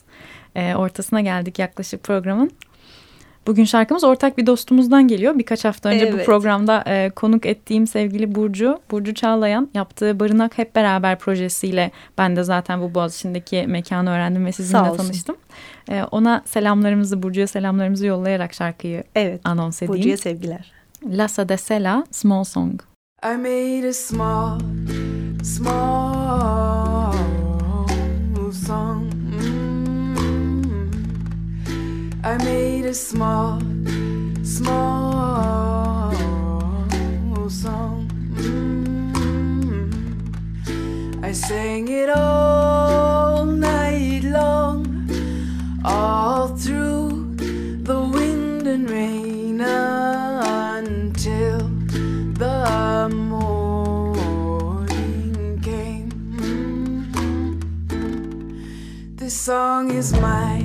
E, 0.55 0.75
ortasına 0.75 1.21
geldik 1.21 1.59
yaklaşık 1.59 2.03
programın. 2.03 2.51
Bugün 3.49 3.63
şarkımız 3.63 4.03
ortak 4.03 4.37
bir 4.37 4.45
dostumuzdan 4.45 5.07
geliyor. 5.07 5.39
Birkaç 5.39 5.65
hafta 5.65 5.89
önce 5.89 6.05
evet. 6.05 6.19
bu 6.19 6.25
programda 6.25 6.83
e, 6.87 7.09
konuk 7.09 7.45
ettiğim 7.45 7.87
sevgili 7.87 8.35
Burcu, 8.35 8.79
Burcu 8.91 9.13
Çağlayan 9.13 9.69
yaptığı 9.73 10.19
Barınak 10.19 10.57
Hep 10.57 10.75
Beraber 10.75 11.19
projesiyle 11.19 11.91
ben 12.17 12.35
de 12.35 12.43
zaten 12.43 12.81
bu 12.81 12.95
Boğaziçi'ndeki 12.95 13.65
mekanı 13.67 14.09
öğrendim 14.09 14.45
ve 14.45 14.51
sizinle 14.51 14.97
tanıştım. 14.97 15.35
E, 15.89 16.03
ona 16.03 16.43
selamlarımızı, 16.45 17.23
Burcu'ya 17.23 17.47
selamlarımızı 17.47 18.05
yollayarak 18.05 18.53
şarkıyı 18.53 19.03
evet, 19.15 19.41
anons 19.43 19.81
edeyim. 19.81 19.97
Burcu'ya 19.97 20.17
sevgiler. 20.17 20.71
La 21.05 21.27
Sela, 21.57 22.03
Small 22.11 22.43
Song. 22.43 22.81
I 23.23 23.37
made 23.37 23.87
a 23.89 23.93
small, 23.93 24.59
small 25.43 26.78
I 32.21 32.37
made 32.43 32.83
a 32.85 32.93
small, 32.93 33.61
small 34.43 36.11
song. 37.49 38.11
Mm-hmm. 39.15 39.93
I 41.23 41.31
sang 41.31 41.87
it 41.87 42.09
all 42.09 43.45
night 43.45 44.23
long, 44.25 45.09
all 45.85 46.49
through 46.49 47.35
the 47.83 48.01
wind 48.01 48.67
and 48.67 48.89
rain 48.89 49.61
until 49.61 51.59
the 52.33 53.07
morning 53.09 54.51
came. 55.63 56.11
Mm-hmm. 56.35 57.59
This 59.15 59.33
song 59.33 59.91
is 59.91 60.11
my 60.19 60.58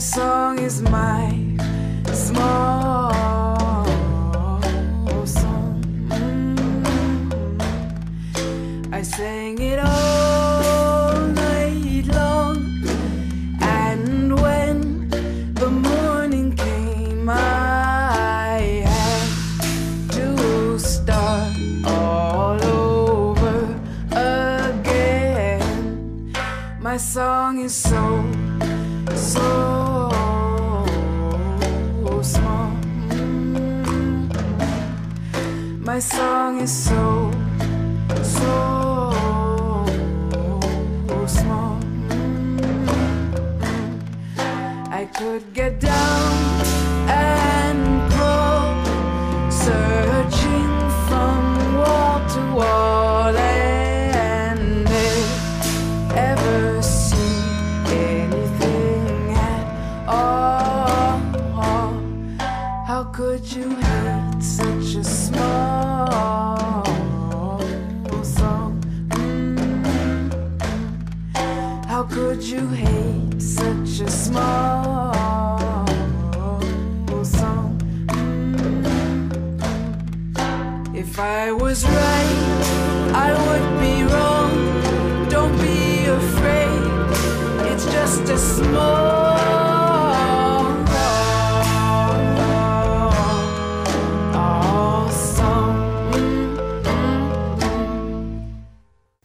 song 0.00 0.58
is 0.58 0.80
my 0.80 1.28
small 2.14 2.89
My 36.00 36.06
song 36.06 36.60
is 36.62 36.72
so, 36.72 37.30
so 38.22 39.16
small. 41.26 41.78
I 44.88 45.04
could 45.12 45.52
get 45.52 45.78
down 45.78 46.59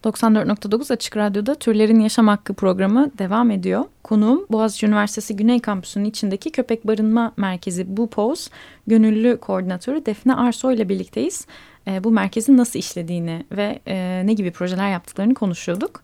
94.9 0.05 0.93
Açık 0.93 1.17
Radyo'da 1.17 1.55
Türlerin 1.55 1.99
Yaşam 1.99 2.27
Hakkı 2.27 2.53
programı 2.53 3.11
devam 3.17 3.51
ediyor. 3.51 3.85
Konuğum 4.03 4.45
Boğaziçi 4.49 4.85
Üniversitesi 4.85 5.35
Güney 5.35 5.59
Kampüsü'nün 5.59 6.05
içindeki 6.05 6.51
Köpek 6.51 6.87
Barınma 6.87 7.33
Merkezi 7.37 7.97
Bu 7.97 8.09
Poz 8.09 8.49
Gönüllü 8.87 9.37
Koordinatörü 9.37 10.05
Defne 10.05 10.35
Arsoy 10.35 10.75
ile 10.75 10.89
birlikteyiz. 10.89 11.47
E, 11.87 12.03
bu 12.03 12.11
merkezin 12.11 12.57
nasıl 12.57 12.79
işlediğini 12.79 13.45
ve 13.51 13.79
e, 13.87 14.21
ne 14.25 14.33
gibi 14.33 14.51
projeler 14.51 14.91
yaptıklarını 14.91 15.33
konuşuyorduk. 15.33 16.01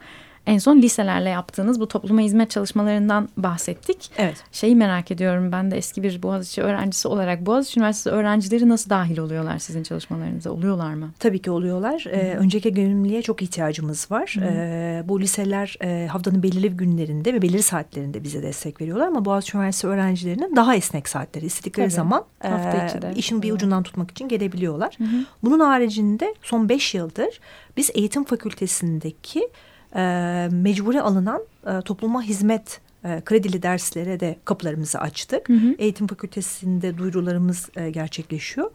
En 0.47 0.57
son 0.57 0.81
liselerle 0.81 1.29
yaptığınız 1.29 1.79
bu 1.79 1.87
topluma 1.87 2.21
hizmet 2.21 2.49
çalışmalarından 2.49 3.29
bahsettik. 3.37 4.11
Evet. 4.17 4.43
Şeyi 4.51 4.75
merak 4.75 5.11
ediyorum 5.11 5.51
ben 5.51 5.71
de 5.71 5.77
eski 5.77 6.03
bir 6.03 6.23
Boğaziçi 6.23 6.61
öğrencisi 6.61 7.07
olarak 7.07 7.45
Boğaziçi 7.45 7.79
Üniversitesi 7.79 8.15
öğrencileri 8.15 8.69
nasıl 8.69 8.89
dahil 8.89 9.17
oluyorlar 9.17 9.59
sizin 9.59 9.83
çalışmalarınıza? 9.83 10.51
Oluyorlar 10.51 10.93
mı? 10.93 11.11
Tabii 11.19 11.39
ki 11.39 11.51
oluyorlar. 11.51 12.05
Ee, 12.11 12.35
önceki 12.37 12.73
gönüllülüğe 12.73 13.21
çok 13.21 13.41
ihtiyacımız 13.41 14.11
var. 14.11 14.35
Ee, 14.41 15.03
bu 15.05 15.21
liseler 15.21 15.77
e, 15.83 16.07
haftanın 16.07 16.43
belirli 16.43 16.69
günlerinde 16.69 17.33
ve 17.33 17.41
belirli 17.41 17.63
saatlerinde 17.63 18.23
bize 18.23 18.43
destek 18.43 18.81
veriyorlar. 18.81 19.07
Ama 19.07 19.25
Boğaziçi 19.25 19.57
Üniversitesi 19.57 19.87
öğrencilerinin 19.87 20.55
daha 20.55 20.75
esnek 20.75 21.09
saatleri 21.09 21.45
istedikleri 21.45 21.85
Tabii. 21.85 21.95
zaman 21.95 22.23
e, 22.43 22.49
de. 22.49 23.13
işin 23.15 23.41
bir 23.41 23.49
Hı. 23.49 23.53
ucundan 23.53 23.83
tutmak 23.83 24.11
için 24.11 24.27
gelebiliyorlar. 24.27 24.97
Bunun 25.43 25.59
haricinde 25.59 26.35
son 26.41 26.69
beş 26.69 26.93
yıldır 26.95 27.39
biz 27.77 27.89
eğitim 27.93 28.23
fakültesindeki 28.23 29.49
e, 29.95 30.01
mecburi 30.51 31.01
alınan 31.01 31.41
e, 31.67 31.81
topluma 31.81 32.21
hizmet 32.23 32.81
e, 33.03 33.21
kredili 33.25 33.63
derslere 33.63 34.19
de 34.19 34.35
kapılarımızı 34.45 34.99
açtık. 34.99 35.47
Eğitim 35.79 36.07
fakültesinde 36.07 36.97
duyurularımız 36.97 37.69
e, 37.75 37.89
gerçekleşiyor. 37.89 38.71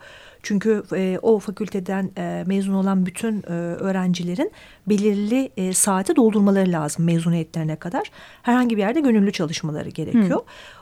Çünkü 0.46 0.82
e, 0.94 1.18
o 1.22 1.38
fakülteden 1.38 2.11
e, 2.18 2.44
mezun 2.46 2.74
olan 2.74 3.06
bütün 3.06 3.42
e, 3.42 3.52
öğrencilerin 3.52 4.52
belirli 4.88 5.50
e, 5.56 5.72
saati 5.72 6.16
doldurmaları 6.16 6.72
lazım 6.72 7.04
mezuniyetlerine 7.04 7.76
kadar. 7.76 8.11
Herhangi 8.42 8.76
bir 8.76 8.82
yerde 8.82 9.00
gönüllü 9.00 9.32
çalışmaları 9.32 9.88
gerekiyor. 9.88 10.40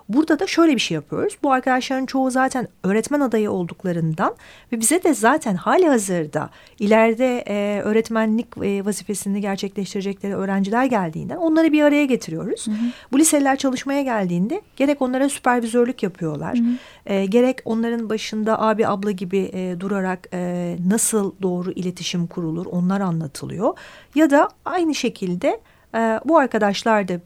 Burada 0.09 0.39
da 0.39 0.47
şöyle 0.47 0.75
bir 0.75 0.81
şey 0.81 0.95
yapıyoruz. 0.95 1.37
Bu 1.43 1.53
arkadaşların 1.53 2.07
çoğu 2.07 2.31
zaten 2.31 2.69
öğretmen 2.83 3.21
adayı 3.21 3.51
olduklarından 3.51 4.35
ve 4.73 4.81
bize 4.81 5.03
de 5.03 5.15
zaten 5.15 5.55
hali 5.55 5.89
hazırda 5.89 6.51
ileride 6.79 7.45
e, 7.49 7.81
öğretmenlik 7.81 8.47
e, 8.63 8.85
vazifesini 8.85 9.41
gerçekleştirecekleri 9.41 10.35
öğrenciler 10.35 10.85
geldiğinden 10.85 11.37
onları 11.37 11.73
bir 11.73 11.83
araya 11.83 12.05
getiriyoruz. 12.05 12.67
Bu 13.13 13.19
liseler 13.19 13.57
çalışmaya 13.57 14.03
geldiğinde 14.03 14.63
gerek 14.77 15.03
onlara 15.03 15.29
süpervizörlük 15.29 16.03
yapıyorlar. 16.03 16.59
E, 17.07 17.27
gerek 17.27 17.59
onların 17.65 18.11
başında 18.11 18.61
abi 18.61 18.87
abla 18.87 19.11
gibi 19.11 19.51
e, 19.55 19.81
durarak 19.81 20.29
e, 20.33 20.77
nasıl 20.89 21.33
doğru 21.43 21.73
iletişim 21.73 22.27
kurulur 22.27 22.67
onlar 22.67 23.01
anlatılıyor. 23.01 23.75
Ya 24.15 24.31
da 24.31 24.49
aynı 24.65 24.95
şekilde 24.95 25.61
e, 25.95 26.21
bu 26.25 26.39
arkadaşlar 26.39 27.09
da 27.09 27.21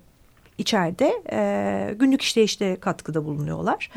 içeride 0.59 1.23
e, 1.33 1.95
günlük 1.99 2.23
işleyişte 2.23 2.77
katkıda 2.81 3.25
bulunuyorlar. 3.25 3.91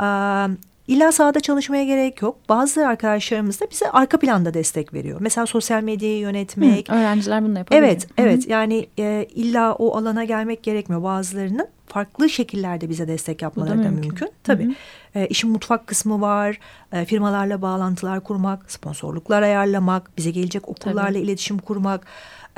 E, 0.00 0.69
illa 0.90 1.12
sahada 1.12 1.40
çalışmaya 1.40 1.84
gerek 1.84 2.22
yok. 2.22 2.38
Bazı 2.48 2.86
arkadaşlarımız 2.86 3.60
da 3.60 3.70
bize 3.70 3.90
arka 3.90 4.18
planda 4.18 4.54
destek 4.54 4.94
veriyor. 4.94 5.18
Mesela 5.20 5.46
sosyal 5.46 5.82
medyayı 5.82 6.18
yönetmek. 6.18 6.88
Hı, 6.88 6.94
öğrenciler 6.94 7.44
bunu 7.44 7.58
yapabiliyor. 7.58 7.88
Evet, 7.88 8.06
evet. 8.18 8.48
Yani 8.48 8.86
e, 8.98 9.26
illa 9.34 9.74
o 9.74 9.96
alana 9.96 10.24
gelmek 10.24 10.62
gerekmiyor. 10.62 11.02
Bazılarının 11.02 11.68
farklı 11.86 12.30
şekillerde 12.30 12.88
bize 12.88 13.08
destek 13.08 13.42
yapmaları 13.42 13.78
da 13.78 13.82
mümkün. 13.82 14.00
mümkün. 14.00 14.28
Tabii. 14.44 14.74
E, 15.14 15.26
işin 15.26 15.50
mutfak 15.50 15.86
kısmı 15.86 16.20
var. 16.20 16.58
E, 16.92 17.04
firmalarla 17.04 17.62
bağlantılar 17.62 18.20
kurmak, 18.20 18.72
sponsorluklar 18.72 19.42
ayarlamak, 19.42 20.10
bize 20.16 20.30
gelecek 20.30 20.68
okullarla 20.68 21.18
iletişim 21.18 21.58
kurmak. 21.58 22.06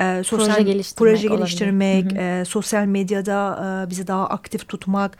E, 0.01 0.23
sosyal 0.23 0.55
Proje 0.55 0.63
geliştirmek 0.63 1.13
proje 1.13 1.27
geliştirmek, 1.27 2.11
Hı 2.11 2.15
hı. 2.15 2.19
e, 2.21 2.45
sosyal 2.45 2.85
medyada 2.85 3.83
e, 3.85 3.89
bizi 3.89 4.07
daha 4.07 4.27
aktif 4.27 4.67
tutmak, 4.67 5.17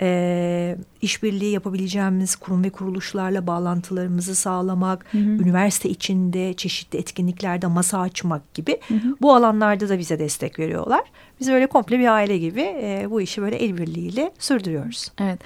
e, 0.00 0.76
işbirliği 1.02 1.52
yapabileceğimiz 1.52 2.36
kurum 2.36 2.64
ve 2.64 2.70
kuruluşlarla 2.70 3.46
bağlantılarımızı 3.46 4.34
sağlamak, 4.34 5.06
üniversite 5.14 5.88
içinde 5.88 6.54
çeşitli 6.54 6.98
etkinliklerde 6.98 7.66
masa 7.66 8.00
açmak 8.00 8.54
gibi 8.54 8.80
bu 9.20 9.34
alanlarda 9.34 9.88
da 9.88 9.98
bize 9.98 10.18
destek 10.18 10.58
veriyorlar. 10.58 11.02
Biz 11.40 11.50
böyle 11.50 11.66
komple 11.66 11.98
bir 11.98 12.12
aile 12.12 12.38
gibi 12.38 12.60
e, 12.60 13.06
bu 13.10 13.20
işi 13.20 13.42
böyle 13.42 13.56
el 13.56 13.78
birliğiyle 13.78 14.32
sürdürüyoruz. 14.38 15.12
Evet. 15.20 15.38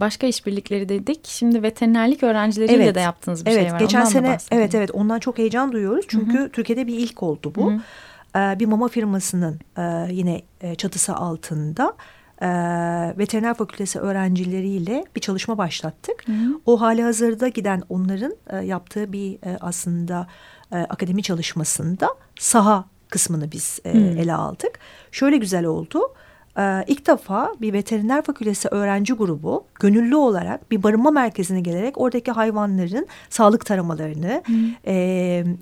Başka 0.00 0.26
işbirlikleri 0.26 0.88
dedik. 0.88 1.26
Şimdi 1.26 1.62
veterinerlik 1.62 2.22
öğrencileriyle 2.22 2.84
Evet. 2.84 2.94
de 2.94 3.00
yaptığınız 3.00 3.46
bir 3.46 3.50
evet, 3.50 3.62
şey 3.62 3.72
var. 3.72 3.80
geçen 3.80 4.00
Ondan 4.00 4.24
da 4.24 4.38
sene 4.38 4.58
evet 4.60 4.74
evet 4.74 4.90
ondan 4.92 5.18
çok 5.18 5.38
heyecan 5.38 5.72
duyuyoruz. 5.72 6.04
Çünkü 6.08 6.50
Türkiye'de 6.52 6.86
bir 6.86 6.94
ilk 6.94 7.22
oldu 7.22 7.52
bu. 7.56 7.72
Ee, 7.72 7.80
bir 8.34 8.66
mama 8.66 8.88
firmasının 8.88 9.60
e, 9.78 10.12
yine 10.12 10.42
e, 10.60 10.74
çatısı 10.74 11.14
altında 11.14 11.94
e, 12.42 12.48
veteriner 13.18 13.54
fakültesi 13.54 13.98
öğrencileriyle 14.00 15.04
bir 15.16 15.20
çalışma 15.20 15.58
başlattık. 15.58 16.24
O 16.66 16.80
hali 16.80 17.02
hazırda 17.02 17.48
giden 17.48 17.82
onların 17.88 18.34
e, 18.50 18.56
yaptığı 18.56 19.12
bir 19.12 19.32
e, 19.32 19.58
aslında 19.60 20.26
e, 20.72 20.76
akademi 20.76 21.22
çalışmasında 21.22 22.08
saha 22.38 22.84
kısmını 23.08 23.52
biz 23.52 23.80
e, 23.84 23.90
ele 23.98 24.34
aldık. 24.34 24.78
Şöyle 25.12 25.36
güzel 25.36 25.64
oldu. 25.64 26.00
Ee, 26.58 26.84
ilk 26.86 27.06
defa 27.06 27.52
bir 27.60 27.72
veteriner 27.72 28.22
fakültesi 28.22 28.68
öğrenci 28.68 29.12
grubu 29.12 29.64
gönüllü 29.80 30.16
olarak 30.16 30.70
bir 30.70 30.82
barınma 30.82 31.10
merkezine 31.10 31.60
gelerek 31.60 32.00
oradaki 32.00 32.30
hayvanların 32.30 33.06
sağlık 33.30 33.66
taramalarını 33.66 34.42
e, 34.86 34.94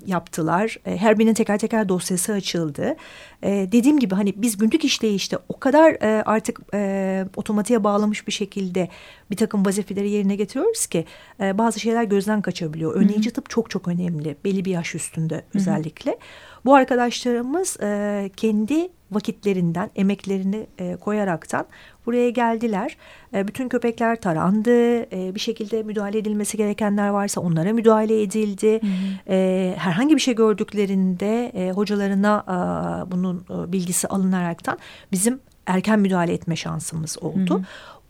yaptılar. 0.05 0.77
E, 0.85 0.97
her 0.97 1.19
birinin 1.19 1.33
teker 1.33 1.57
teker 1.57 1.89
dosyası 1.89 2.33
açıldı. 2.33 2.95
E, 3.43 3.49
dediğim 3.71 3.99
gibi 3.99 4.15
hani 4.15 4.33
biz 4.35 4.57
günlük 4.57 4.85
işleyişte 4.85 5.37
o 5.49 5.59
kadar 5.59 5.91
e, 5.91 6.23
artık 6.23 6.59
e, 6.73 7.25
otomatiğe 7.35 7.83
bağlamış 7.83 8.27
bir 8.27 8.31
şekilde 8.31 8.89
bir 9.31 9.35
takım 9.35 9.65
vazifeleri 9.65 10.09
yerine 10.09 10.35
getiriyoruz 10.35 10.87
ki 10.87 11.05
e, 11.39 11.57
bazı 11.57 11.79
şeyler 11.79 12.03
gözden 12.03 12.41
kaçabiliyor. 12.41 12.95
Önleyici 12.95 13.31
tıp 13.31 13.49
çok 13.49 13.69
çok 13.69 13.87
önemli 13.87 14.35
belli 14.45 14.65
bir 14.65 14.71
yaş 14.71 14.95
üstünde 14.95 15.43
özellikle. 15.53 16.17
Bu 16.65 16.75
arkadaşlarımız 16.75 17.77
e, 17.81 18.31
kendi 18.37 18.89
vakitlerinden, 19.11 19.89
emeklerini 19.95 20.67
e, 20.79 20.95
koyaraktan 20.95 21.65
buraya 22.05 22.29
geldiler. 22.29 22.97
E, 23.33 23.47
bütün 23.47 23.69
köpekler 23.69 24.21
tarandı. 24.21 25.01
E, 25.01 25.35
bir 25.35 25.39
şekilde 25.39 25.83
müdahale 25.83 26.17
edilmesi 26.17 26.57
gerekenler 26.57 27.09
varsa 27.09 27.41
onlara 27.41 27.73
müdahale 27.73 28.21
edildi. 28.21 28.81
E, 29.29 29.75
herhangi 29.77 30.15
bir 30.15 30.21
şey 30.21 30.35
gördüklerinde 30.35 31.45
e, 31.45 31.71
hocalarına 31.71 32.43
e, 32.47 33.11
bunun 33.11 33.45
e, 33.49 33.71
bilgisi 33.71 34.07
alınaraktan 34.07 34.77
bizim 35.11 35.39
erken 35.65 35.99
müdahale 35.99 36.33
etme 36.33 36.55
şansımız 36.55 37.17
oldu. 37.21 37.61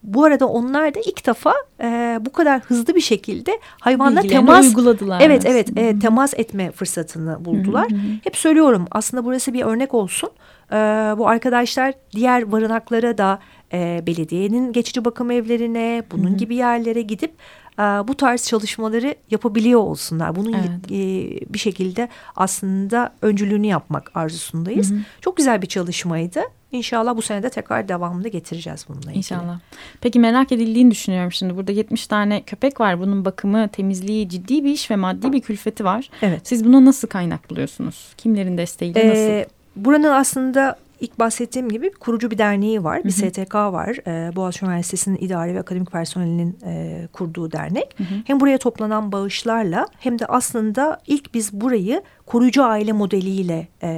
Bu 0.07 0.23
arada 0.23 0.47
onlar 0.47 0.95
da 0.95 0.99
ilk 0.99 1.27
defa 1.27 1.53
e, 1.81 2.19
bu 2.21 2.31
kadar 2.31 2.61
hızlı 2.61 2.95
bir 2.95 3.01
şekilde 3.01 3.59
hayvanla 3.79 4.21
temas 4.21 4.67
uyguladılar. 4.67 5.21
Evet 5.21 5.45
evet 5.45 5.77
e, 5.77 5.99
temas 5.99 6.33
etme 6.33 6.71
fırsatını 6.71 7.45
buldular. 7.45 7.91
Hı 7.91 7.95
hı 7.95 7.99
hı. 7.99 8.11
Hep 8.23 8.37
söylüyorum 8.37 8.85
aslında 8.91 9.25
burası 9.25 9.53
bir 9.53 9.61
örnek 9.65 9.93
olsun. 9.93 10.29
E, 10.71 10.75
bu 11.17 11.27
arkadaşlar 11.27 11.93
diğer 12.15 12.51
barınaklara 12.51 13.17
da 13.17 13.39
e, 13.73 14.03
belediyenin 14.07 14.73
geçici 14.73 15.05
bakım 15.05 15.31
evlerine 15.31 16.03
bunun 16.11 16.29
Hı 16.29 16.33
hı. 16.33 16.37
gibi 16.37 16.55
yerlere 16.55 17.01
gidip 17.01 17.31
e, 17.79 17.81
bu 17.81 18.15
tarz 18.15 18.47
çalışmaları 18.47 19.15
yapabiliyor 19.31 19.79
olsunlar. 19.79 20.35
Bunun 20.35 20.53
Evet. 20.53 20.91
e, 20.91 21.53
bir 21.53 21.59
şekilde 21.59 22.09
aslında 22.35 23.13
öncülüğünü 23.21 23.67
yapmak 23.67 24.11
arzusundayız. 24.15 24.91
Hı 24.91 24.95
hı. 24.95 24.99
Çok 25.21 25.37
güzel 25.37 25.61
bir 25.61 25.67
çalışmaydı. 25.67 26.39
İnşallah 26.71 27.17
bu 27.17 27.21
sene 27.21 27.43
de 27.43 27.49
tekrar 27.49 27.87
devamını 27.87 28.27
getireceğiz 28.27 28.85
bununla 28.89 29.01
ilgili. 29.01 29.17
İnşallah. 29.17 29.59
Peki 30.01 30.19
merak 30.19 30.51
edildiğini 30.51 30.91
düşünüyorum 30.91 31.31
şimdi. 31.31 31.57
Burada 31.57 31.71
70 31.71 32.07
tane 32.07 32.41
köpek 32.41 32.79
var. 32.79 32.99
Bunun 32.99 33.25
bakımı, 33.25 33.67
temizliği 33.67 34.29
ciddi 34.29 34.63
bir 34.63 34.71
iş 34.71 34.91
ve 34.91 34.95
maddi 34.95 35.31
bir 35.31 35.41
külfeti 35.41 35.85
var. 35.85 36.09
Evet. 36.21 36.41
Siz 36.43 36.65
buna 36.65 36.85
nasıl 36.85 37.07
kaynak 37.07 37.49
buluyorsunuz? 37.49 38.13
Kimlerin 38.17 38.57
desteğiyle 38.57 39.09
nasıl? 39.09 39.21
Ee, 39.21 39.47
buranın 39.75 40.11
aslında 40.11 40.77
ilk 40.99 41.19
bahsettiğim 41.19 41.69
gibi 41.69 41.91
kurucu 41.91 42.31
bir 42.31 42.37
derneği 42.37 42.83
var. 42.83 43.03
Bir 43.03 43.11
Hı 43.11 43.25
hı. 43.25 43.29
STK 43.29 43.55
var. 43.55 43.97
Ee, 44.07 44.35
Boğaziçi 44.35 44.65
Üniversitesi'nin 44.65 45.17
idari 45.21 45.55
ve 45.55 45.59
akademik 45.59 45.91
personelinin 45.91 46.57
e, 46.65 47.07
kurduğu 47.13 47.51
dernek. 47.51 47.95
Hı 47.97 48.03
hı. 48.03 48.07
Hem 48.25 48.39
buraya 48.39 48.57
toplanan 48.57 49.11
bağışlarla 49.11 49.85
hem 49.99 50.19
de 50.19 50.25
aslında 50.25 50.99
ilk 51.07 51.33
biz 51.33 51.53
burayı 51.53 52.01
koruyucu 52.25 52.63
aile 52.63 52.91
modeliyle 52.91 53.67
e, 53.83 53.89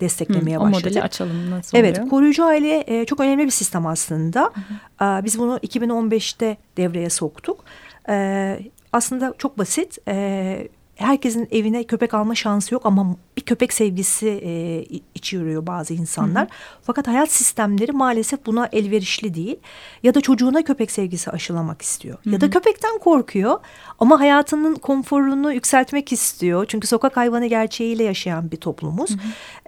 desteklemeye 0.00 0.56
Hı, 0.56 0.60
o 0.60 0.64
başladık. 0.64 0.84
modeli 0.86 1.02
açalım. 1.02 1.50
Nasıl 1.50 1.78
Evet, 1.78 1.96
oluyor? 1.98 2.10
koruyucu 2.10 2.44
aile 2.44 2.84
e, 2.86 3.04
çok 3.04 3.20
önemli 3.20 3.44
bir 3.44 3.50
sistem 3.50 3.86
aslında. 3.86 4.50
Aa, 4.98 5.24
biz 5.24 5.38
bunu 5.38 5.56
2015'te 5.58 6.56
devreye 6.76 7.10
soktuk. 7.10 7.64
Ee, 8.08 8.60
aslında 8.92 9.34
çok 9.38 9.58
basit. 9.58 9.98
Ee, 10.08 10.68
herkesin 10.96 11.48
evine 11.50 11.84
köpek 11.84 12.14
alma 12.14 12.34
şansı 12.34 12.74
yok 12.74 12.86
ama 12.86 13.16
bir 13.42 13.46
köpek 13.46 13.72
sevgisi 13.72 14.28
e, 14.28 14.84
içeriyor 15.14 15.66
bazı 15.66 15.94
insanlar. 15.94 16.48
Fakat 16.82 17.08
hayat 17.08 17.30
sistemleri 17.30 17.92
maalesef 17.92 18.46
buna 18.46 18.68
elverişli 18.72 19.34
değil. 19.34 19.56
Ya 20.02 20.14
da 20.14 20.20
çocuğuna 20.20 20.62
köpek 20.62 20.90
sevgisi 20.90 21.30
aşılamak 21.30 21.82
istiyor. 21.82 22.18
Ya 22.24 22.40
da 22.40 22.50
köpekten 22.50 22.98
korkuyor 22.98 23.60
ama 23.98 24.20
hayatının 24.20 24.74
konforunu 24.74 25.52
yükseltmek 25.52 26.12
istiyor. 26.12 26.64
Çünkü 26.68 26.86
sokak 26.86 27.16
hayvanı 27.16 27.46
gerçeğiyle 27.46 28.04
yaşayan 28.04 28.50
bir 28.50 28.56
toplumuz. 28.56 29.10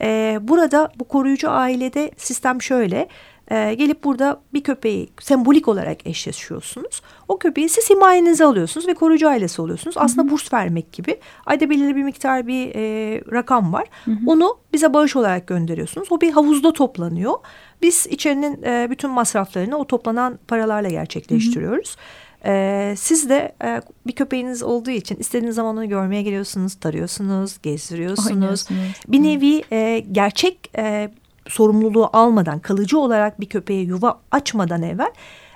Ee, 0.01 0.39
burada 0.43 0.93
bu 0.99 1.05
koruyucu 1.05 1.51
ailede 1.51 2.11
sistem 2.17 2.63
şöyle. 2.63 3.09
Ee, 3.51 3.75
gelip 3.75 4.05
burada 4.05 4.41
bir 4.55 4.63
köpeği 4.63 5.09
sembolik 5.21 5.69
olarak 5.69 6.07
eşleşiyorsunuz. 6.07 7.03
O 7.29 7.39
köpeği 7.39 7.69
siz 7.69 7.91
himayenize 7.91 8.45
alıyorsunuz 8.45 8.89
ve 8.89 8.95
koruyucu 8.95 9.29
ailesi 9.29 9.63
oluyorsunuz. 9.63 9.97
Aslında 9.99 10.31
burs 10.31 10.53
vermek 10.53 10.93
gibi. 10.93 11.21
Ayda 11.47 11.71
belirli 11.71 11.97
bir 11.97 12.03
miktar 12.03 12.47
bir 12.47 12.75
e, 12.75 13.23
rakam 13.33 13.73
var. 13.73 13.85
Onu 14.27 14.57
bize 14.73 14.95
bağış 14.95 15.17
olarak 15.17 15.47
gönderiyorsunuz. 15.47 16.09
O 16.11 16.21
bir 16.21 16.33
havuzda 16.33 16.73
toplanıyor. 16.73 17.35
Biz 17.83 18.07
içerinin 18.07 18.63
e, 18.63 18.91
bütün 18.91 19.11
masraflarını 19.11 19.77
o 19.77 19.87
toplanan 19.87 20.39
paralarla 20.49 20.89
gerçekleştiriyoruz. 20.89 21.97
Ee, 22.47 22.95
siz 22.97 23.29
de 23.29 23.55
e, 23.65 23.81
bir 24.07 24.13
köpeğiniz 24.13 24.63
olduğu 24.63 24.91
için 24.91 25.17
istediğiniz 25.17 25.57
zaman 25.57 25.77
onu 25.77 25.89
görmeye 25.89 26.23
geliyorsunuz, 26.23 26.75
tarıyorsunuz, 26.75 27.59
gezdiriyorsunuz. 27.63 28.67
Bir 29.09 29.23
nevi 29.23 29.63
e, 29.73 30.05
gerçek 30.13 30.71
e, 30.79 31.11
sorumluluğu 31.49 32.11
almadan, 32.13 32.59
kalıcı 32.59 32.99
olarak 32.99 33.41
bir 33.41 33.47
köpeğe 33.47 33.83
yuva 33.83 34.21
açmadan 34.31 34.83
evvel 34.83 35.13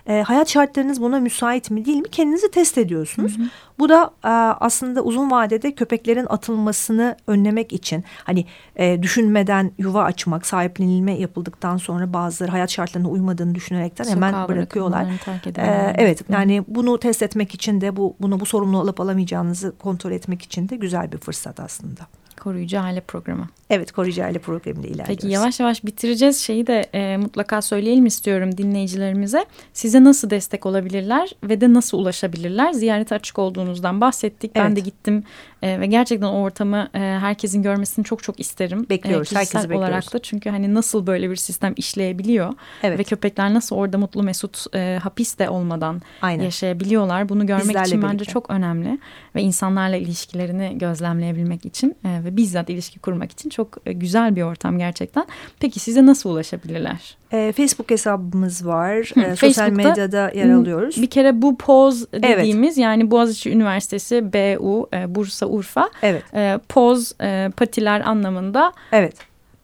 e, 0.08 0.22
hayat 0.22 0.48
şartlarınız 0.48 1.02
buna 1.02 1.20
müsait 1.20 1.70
mi 1.70 1.84
değil 1.84 1.96
mi 1.98 2.08
kendinizi 2.10 2.50
test 2.50 2.78
ediyorsunuz. 2.78 3.36
Bu 3.78 3.88
da 3.88 4.10
e, 4.24 4.28
aslında 4.60 5.02
uzun 5.02 5.30
vadede 5.30 5.74
köpeklerin 5.74 6.26
atılmasını 6.28 7.16
önlemek 7.26 7.72
için 7.72 8.04
hani 8.24 8.44
e, 8.76 9.02
düşünmeden 9.02 9.72
yuva 9.78 10.02
açmak, 10.02 10.46
sahiplenilme 10.46 11.18
yapıldıktan 11.18 11.76
sonra 11.76 12.12
bazıları 12.12 12.50
hayat 12.52 12.70
şartlarına 12.70 13.08
uymadığını 13.08 13.54
düşünerekten 13.54 14.04
hemen 14.04 14.32
Sokağa 14.32 14.48
bırakıyorlar. 14.48 15.06
terk 15.24 15.46
Ee, 15.46 15.50
edenler. 15.50 15.94
evet 15.98 16.28
Hı. 16.28 16.32
yani 16.32 16.64
bunu 16.68 16.98
test 17.00 17.22
etmek 17.22 17.54
için 17.54 17.80
de 17.80 17.96
bu 17.96 18.16
bunu 18.20 18.40
bu 18.40 18.46
sorumluluğu 18.46 18.80
alıp 18.80 19.00
alamayacağınızı 19.00 19.78
kontrol 19.78 20.10
etmek 20.12 20.42
için 20.42 20.68
de 20.68 20.76
güzel 20.76 21.12
bir 21.12 21.18
fırsat 21.18 21.60
aslında. 21.60 22.00
Koruyucu 22.40 22.80
aile 22.80 23.00
programı. 23.00 23.48
Evet 23.70 23.92
koruyucu 23.92 24.24
aile 24.24 24.38
programıyla 24.38 24.88
ilerliyoruz. 24.88 25.06
Peki 25.22 25.28
yavaş 25.28 25.60
yavaş 25.60 25.84
bitireceğiz. 25.84 26.38
Şeyi 26.40 26.66
de 26.66 26.80
e, 26.94 27.16
mutlaka 27.16 27.62
söyleyelim 27.62 28.06
istiyorum 28.06 28.58
dinleyicilerimize. 28.58 29.46
Size 29.72 30.04
nasıl 30.04 30.30
destek 30.30 30.66
olabilirler 30.66 31.30
ve 31.44 31.60
de 31.60 31.72
nasıl 31.74 31.98
ulaşabilirler? 31.98 32.72
Ziyarete 32.72 33.14
açık 33.14 33.38
olduğunuzdan 33.38 34.00
bahsettik. 34.00 34.54
Ben 34.54 34.66
Evet. 34.66 34.76
de 34.76 34.80
gittim 34.80 35.24
e, 35.62 35.80
ve 35.80 35.86
gerçekten 35.86 36.26
o 36.26 36.40
ortamı 36.40 36.88
e, 36.94 36.98
herkesin 36.98 37.62
görmesini 37.62 38.04
çok 38.04 38.22
çok 38.22 38.40
isterim. 38.40 38.86
Bekliyoruz, 38.90 39.22
kişisel 39.28 39.40
herkesi 39.40 39.68
bekliyoruz. 39.70 39.88
olarak 39.88 40.12
da 40.12 40.18
çünkü 40.18 40.50
hani 40.50 40.74
nasıl 40.74 41.06
böyle 41.06 41.30
bir 41.30 41.36
sistem 41.36 41.74
işleyebiliyor 41.76 42.54
Evet. 42.82 42.98
ve 42.98 43.04
köpekler 43.04 43.54
nasıl 43.54 43.76
orada 43.76 43.98
mutlu 43.98 44.22
mesut 44.22 44.64
e, 44.74 44.98
hapis 45.02 45.38
de 45.38 45.48
olmadan 45.48 46.02
Aynen. 46.22 46.44
yaşayabiliyorlar. 46.44 47.28
Bunu 47.28 47.46
görmek 47.46 47.68
Bizlerle 47.68 47.86
için 47.88 48.02
bence 48.02 48.14
birlikte. 48.14 48.32
çok 48.32 48.50
önemli 48.50 48.98
ve 49.34 49.42
insanlarla 49.42 49.96
ilişkilerini 49.96 50.78
gözlemleyebilmek 50.78 51.66
için 51.66 51.96
e, 52.04 52.24
ve 52.24 52.36
bizzat 52.36 52.70
ilişki 52.70 52.98
kurmak 52.98 53.32
için 53.32 53.50
çok 53.50 53.57
e, 53.86 53.92
güzel 53.92 54.36
bir 54.36 54.42
ortam 54.42 54.78
gerçekten. 54.78 55.26
Peki 55.60 55.80
size 55.80 56.06
nasıl 56.06 56.30
ulaşabilirler? 56.30 57.16
Ee, 57.32 57.52
Facebook 57.56 57.90
hesabımız 57.90 58.66
var. 58.66 59.10
Hı, 59.14 59.20
Ee, 59.20 59.36
sosyal 59.36 59.70
medyada 59.70 60.30
yer 60.34 60.50
alıyoruz. 60.50 61.02
Bir 61.02 61.10
kere 61.10 61.42
bu 61.42 61.56
POZ 61.58 62.12
dediğimiz 62.12 62.78
yani 62.78 63.10
Boğaziçi 63.10 63.50
Üniversitesi 63.50 64.32
BU 64.32 64.88
e, 64.94 65.14
Bursa 65.14 65.46
Urfa 65.46 65.90
Evet. 66.02 66.22
e, 66.34 66.58
POZ 66.68 67.14
e, 67.22 67.50
patiler 67.56 68.00
anlamında 68.00 68.72
Evet. 68.92 69.16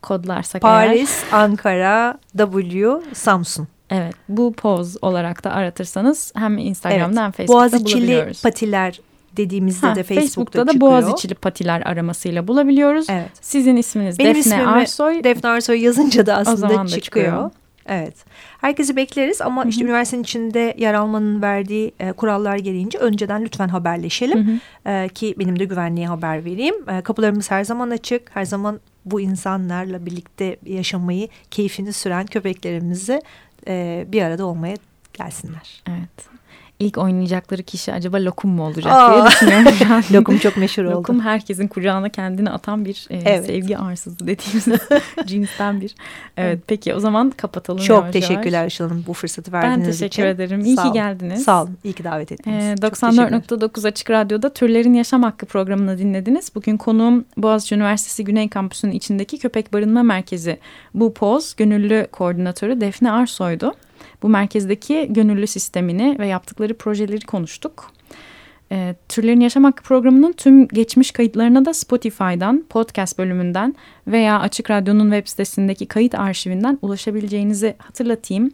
kodlarsak 0.03 0.65
eğer. 0.65 0.89
Paris, 0.89 1.25
Ankara, 1.33 2.19
W, 2.39 3.01
Samsun. 3.13 3.69
Evet 3.91 4.15
bu 4.29 4.53
POZ 4.53 4.97
olarak 5.03 5.45
da 5.45 5.51
aratırsanız 5.53 6.33
hem 6.37 6.59
Instagram'da 6.59 7.21
hem 7.21 7.27
Evet. 7.27 7.37
Facebook'ta 7.37 7.55
Boğaziçi'li 7.55 7.97
bulabiliyoruz. 7.97 8.43
patiler 8.43 9.01
dediğimizde 9.37 9.87
Ha, 9.87 9.94
de 9.94 10.03
Facebook'ta, 10.03 10.20
Facebook'ta 10.20 10.66
da 10.66 10.73
çıkıyor. 10.73 10.92
Boğaziçi'li 10.92 11.35
patiler 11.35 11.81
aramasıyla 11.81 12.49
bulabiliyoruz. 12.49 13.07
Evet. 13.11 13.31
Sizin 13.40 13.77
isminiz 13.77 14.18
Benim 14.18 14.35
Defne 14.35 14.66
Arsoy. 14.66 15.25
Defne 15.25 15.49
Arsoy 15.51 15.83
yazınca 15.85 16.27
da 16.27 16.37
aslında 16.37 16.68
çıkıyor. 16.68 17.01
çıkıyor. 17.01 17.51
Evet. 17.87 18.14
Herkesi 18.61 18.97
bekleriz 18.97 19.40
ama 19.40 19.64
işte 19.64 19.85
üniversitenin 19.85 20.23
içinde 20.23 20.75
yer 20.79 20.94
almanın 20.94 21.42
verdiği 21.42 21.92
e, 22.01 22.12
kurallar 22.12 22.57
gereğince 22.57 22.99
önceden 22.99 23.44
lütfen 23.44 23.68
haberleşelim. 23.68 24.61
E, 24.87 25.09
ki 25.09 25.35
benim 25.38 25.59
de 25.59 25.64
güvenliğe 25.64 26.07
haber 26.07 26.44
vereyim. 26.44 26.75
E, 26.90 27.01
kapılarımız 27.01 27.51
her 27.51 27.64
zaman 27.64 27.90
açık. 27.90 28.37
Her 28.37 28.44
zaman 28.44 28.81
bu 29.05 29.20
insanlarla 29.20 30.07
birlikte 30.07 30.57
yaşamayı, 30.66 31.29
keyfini 31.51 31.92
süren 31.92 32.27
köpeklerimizi 32.27 33.23
e, 33.68 34.05
bir 34.09 34.23
arada 34.23 34.47
olmaya 34.47 34.77
gelsinler. 35.12 35.83
Evet. 35.88 36.29
İlk 36.79 36.99
oynayacakları 36.99 37.63
kişi 37.63 37.93
acaba 37.93 38.17
Lokum 38.25 38.51
mu 38.51 38.67
olacak 38.67 38.93
Aa. 38.93 39.15
diye 39.15 39.27
düşünüyorum. 39.27 40.05
Lokum 40.15 40.39
çok 40.39 40.57
meşhur 40.57 40.85
oldu. 40.85 40.95
Lokum 40.95 41.21
herkesin 41.21 41.69
kucağına 41.69 42.09
kendini 42.09 42.51
atan 42.51 42.85
bir 42.85 43.07
e, 43.11 43.17
Evet. 43.17 43.47
sevgi 43.47 43.79
arsızı 43.79 44.27
dediğimiz 44.27 44.67
cinsten 45.27 45.81
bir. 45.81 45.95
Evet 46.37 46.59
peki 46.67 46.95
o 46.95 47.01
zaman 47.01 47.31
kapatalım. 47.31 47.81
Çok 47.83 47.99
yavaş 47.99 48.13
teşekkürler 48.13 48.59
yavaş. 48.59 48.73
Işıl 48.73 48.89
Hanım 48.89 49.05
bu 49.07 49.13
fırsatı 49.13 49.53
Ben 49.53 49.63
verdiğiniz 49.63 49.97
için. 49.97 50.09
teşekkür 50.09 50.29
ederim. 50.29 50.61
İyi 50.65 50.77
Sağ 50.77 50.83
ki 50.83 50.93
geldiniz. 50.93 51.45
Sağ 51.45 51.63
olun. 51.63 51.77
İyi 51.85 51.93
ki 51.95 52.05
davet 52.05 52.33
ettiniz. 52.33 52.65
Ee, 52.65 52.75
Çok 52.83 52.95
teşekkürler. 53.01 53.31
94.9 53.31 53.89
Açık 53.89 54.11
Radyo'da 54.11 54.53
Türlerin 54.53 54.95
Yaşam 54.95 55.23
Hakkı 55.23 55.47
programını 55.47 55.99
dinlediniz. 55.99 56.51
Bugün 56.55 56.77
konuğum 56.77 57.25
Boğaziçi 57.37 57.75
Üniversitesi 57.75 58.25
Güney 58.25 58.49
Kampüsü'nün 58.49 58.93
içindeki 58.93 59.39
Köpek 59.39 59.73
Barınma 59.73 60.03
Merkezi 60.03 60.59
Bu 60.95 61.15
Poz 61.15 61.55
Gönüllü 61.57 62.07
Koordinatörü 62.13 62.81
Defne 62.81 63.11
Arsoy'du. 63.13 63.73
Bu 64.25 64.29
merkezdeki 64.29 65.07
gönüllü 65.11 65.47
sistemini 65.47 66.17
ve 66.19 66.27
yaptıkları 66.27 66.75
projeleri 66.75 67.27
konuştuk. 67.27 67.93
Ee, 68.73 68.95
Türlerin 69.09 69.41
Yaşam 69.41 69.65
Hakkı 69.65 69.83
programının 69.83 70.33
tüm 70.33 70.69
geçmiş 70.69 71.11
kayıtlarına 71.11 71.65
da 71.65 71.75
Spotify'dan, 71.75 72.65
podcast 72.69 73.19
bölümünden 73.19 73.75
veya 74.07 74.41
Açık 74.41 74.71
Radyo'nun 74.71 75.11
web 75.11 75.29
sitesindeki 75.29 75.87
kayıt 75.87 76.15
arşivinden 76.15 76.79
ulaşabileceğinizi 76.83 77.75
hatırlatayım. 77.79 78.51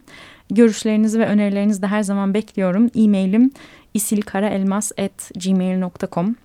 Görüşlerinizi 0.49 1.19
ve 1.19 1.25
önerilerinizi 1.25 1.81
de 1.81 1.87
her 1.87 2.03
zaman 2.03 2.33
bekliyorum. 2.33 2.89
E-mailim 2.95 3.51
isilkaraelmas.gmail.com 3.93 6.35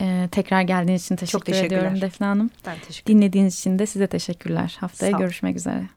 ee, 0.00 0.28
Tekrar 0.30 0.62
geldiğiniz 0.62 1.04
için 1.04 1.16
teşekkür 1.16 1.44
teşekkürler. 1.44 1.78
ediyorum 1.78 2.00
Defne 2.00 2.26
Hanım. 2.26 2.50
Ben 2.66 2.74
teşekkür 2.74 3.10
ederim. 3.10 3.22
Dinlediğiniz 3.22 3.58
için 3.58 3.78
de 3.78 3.86
size 3.86 4.06
teşekkürler. 4.06 4.76
Haftaya 4.80 5.18
görüşmek 5.18 5.56
üzere. 5.56 5.88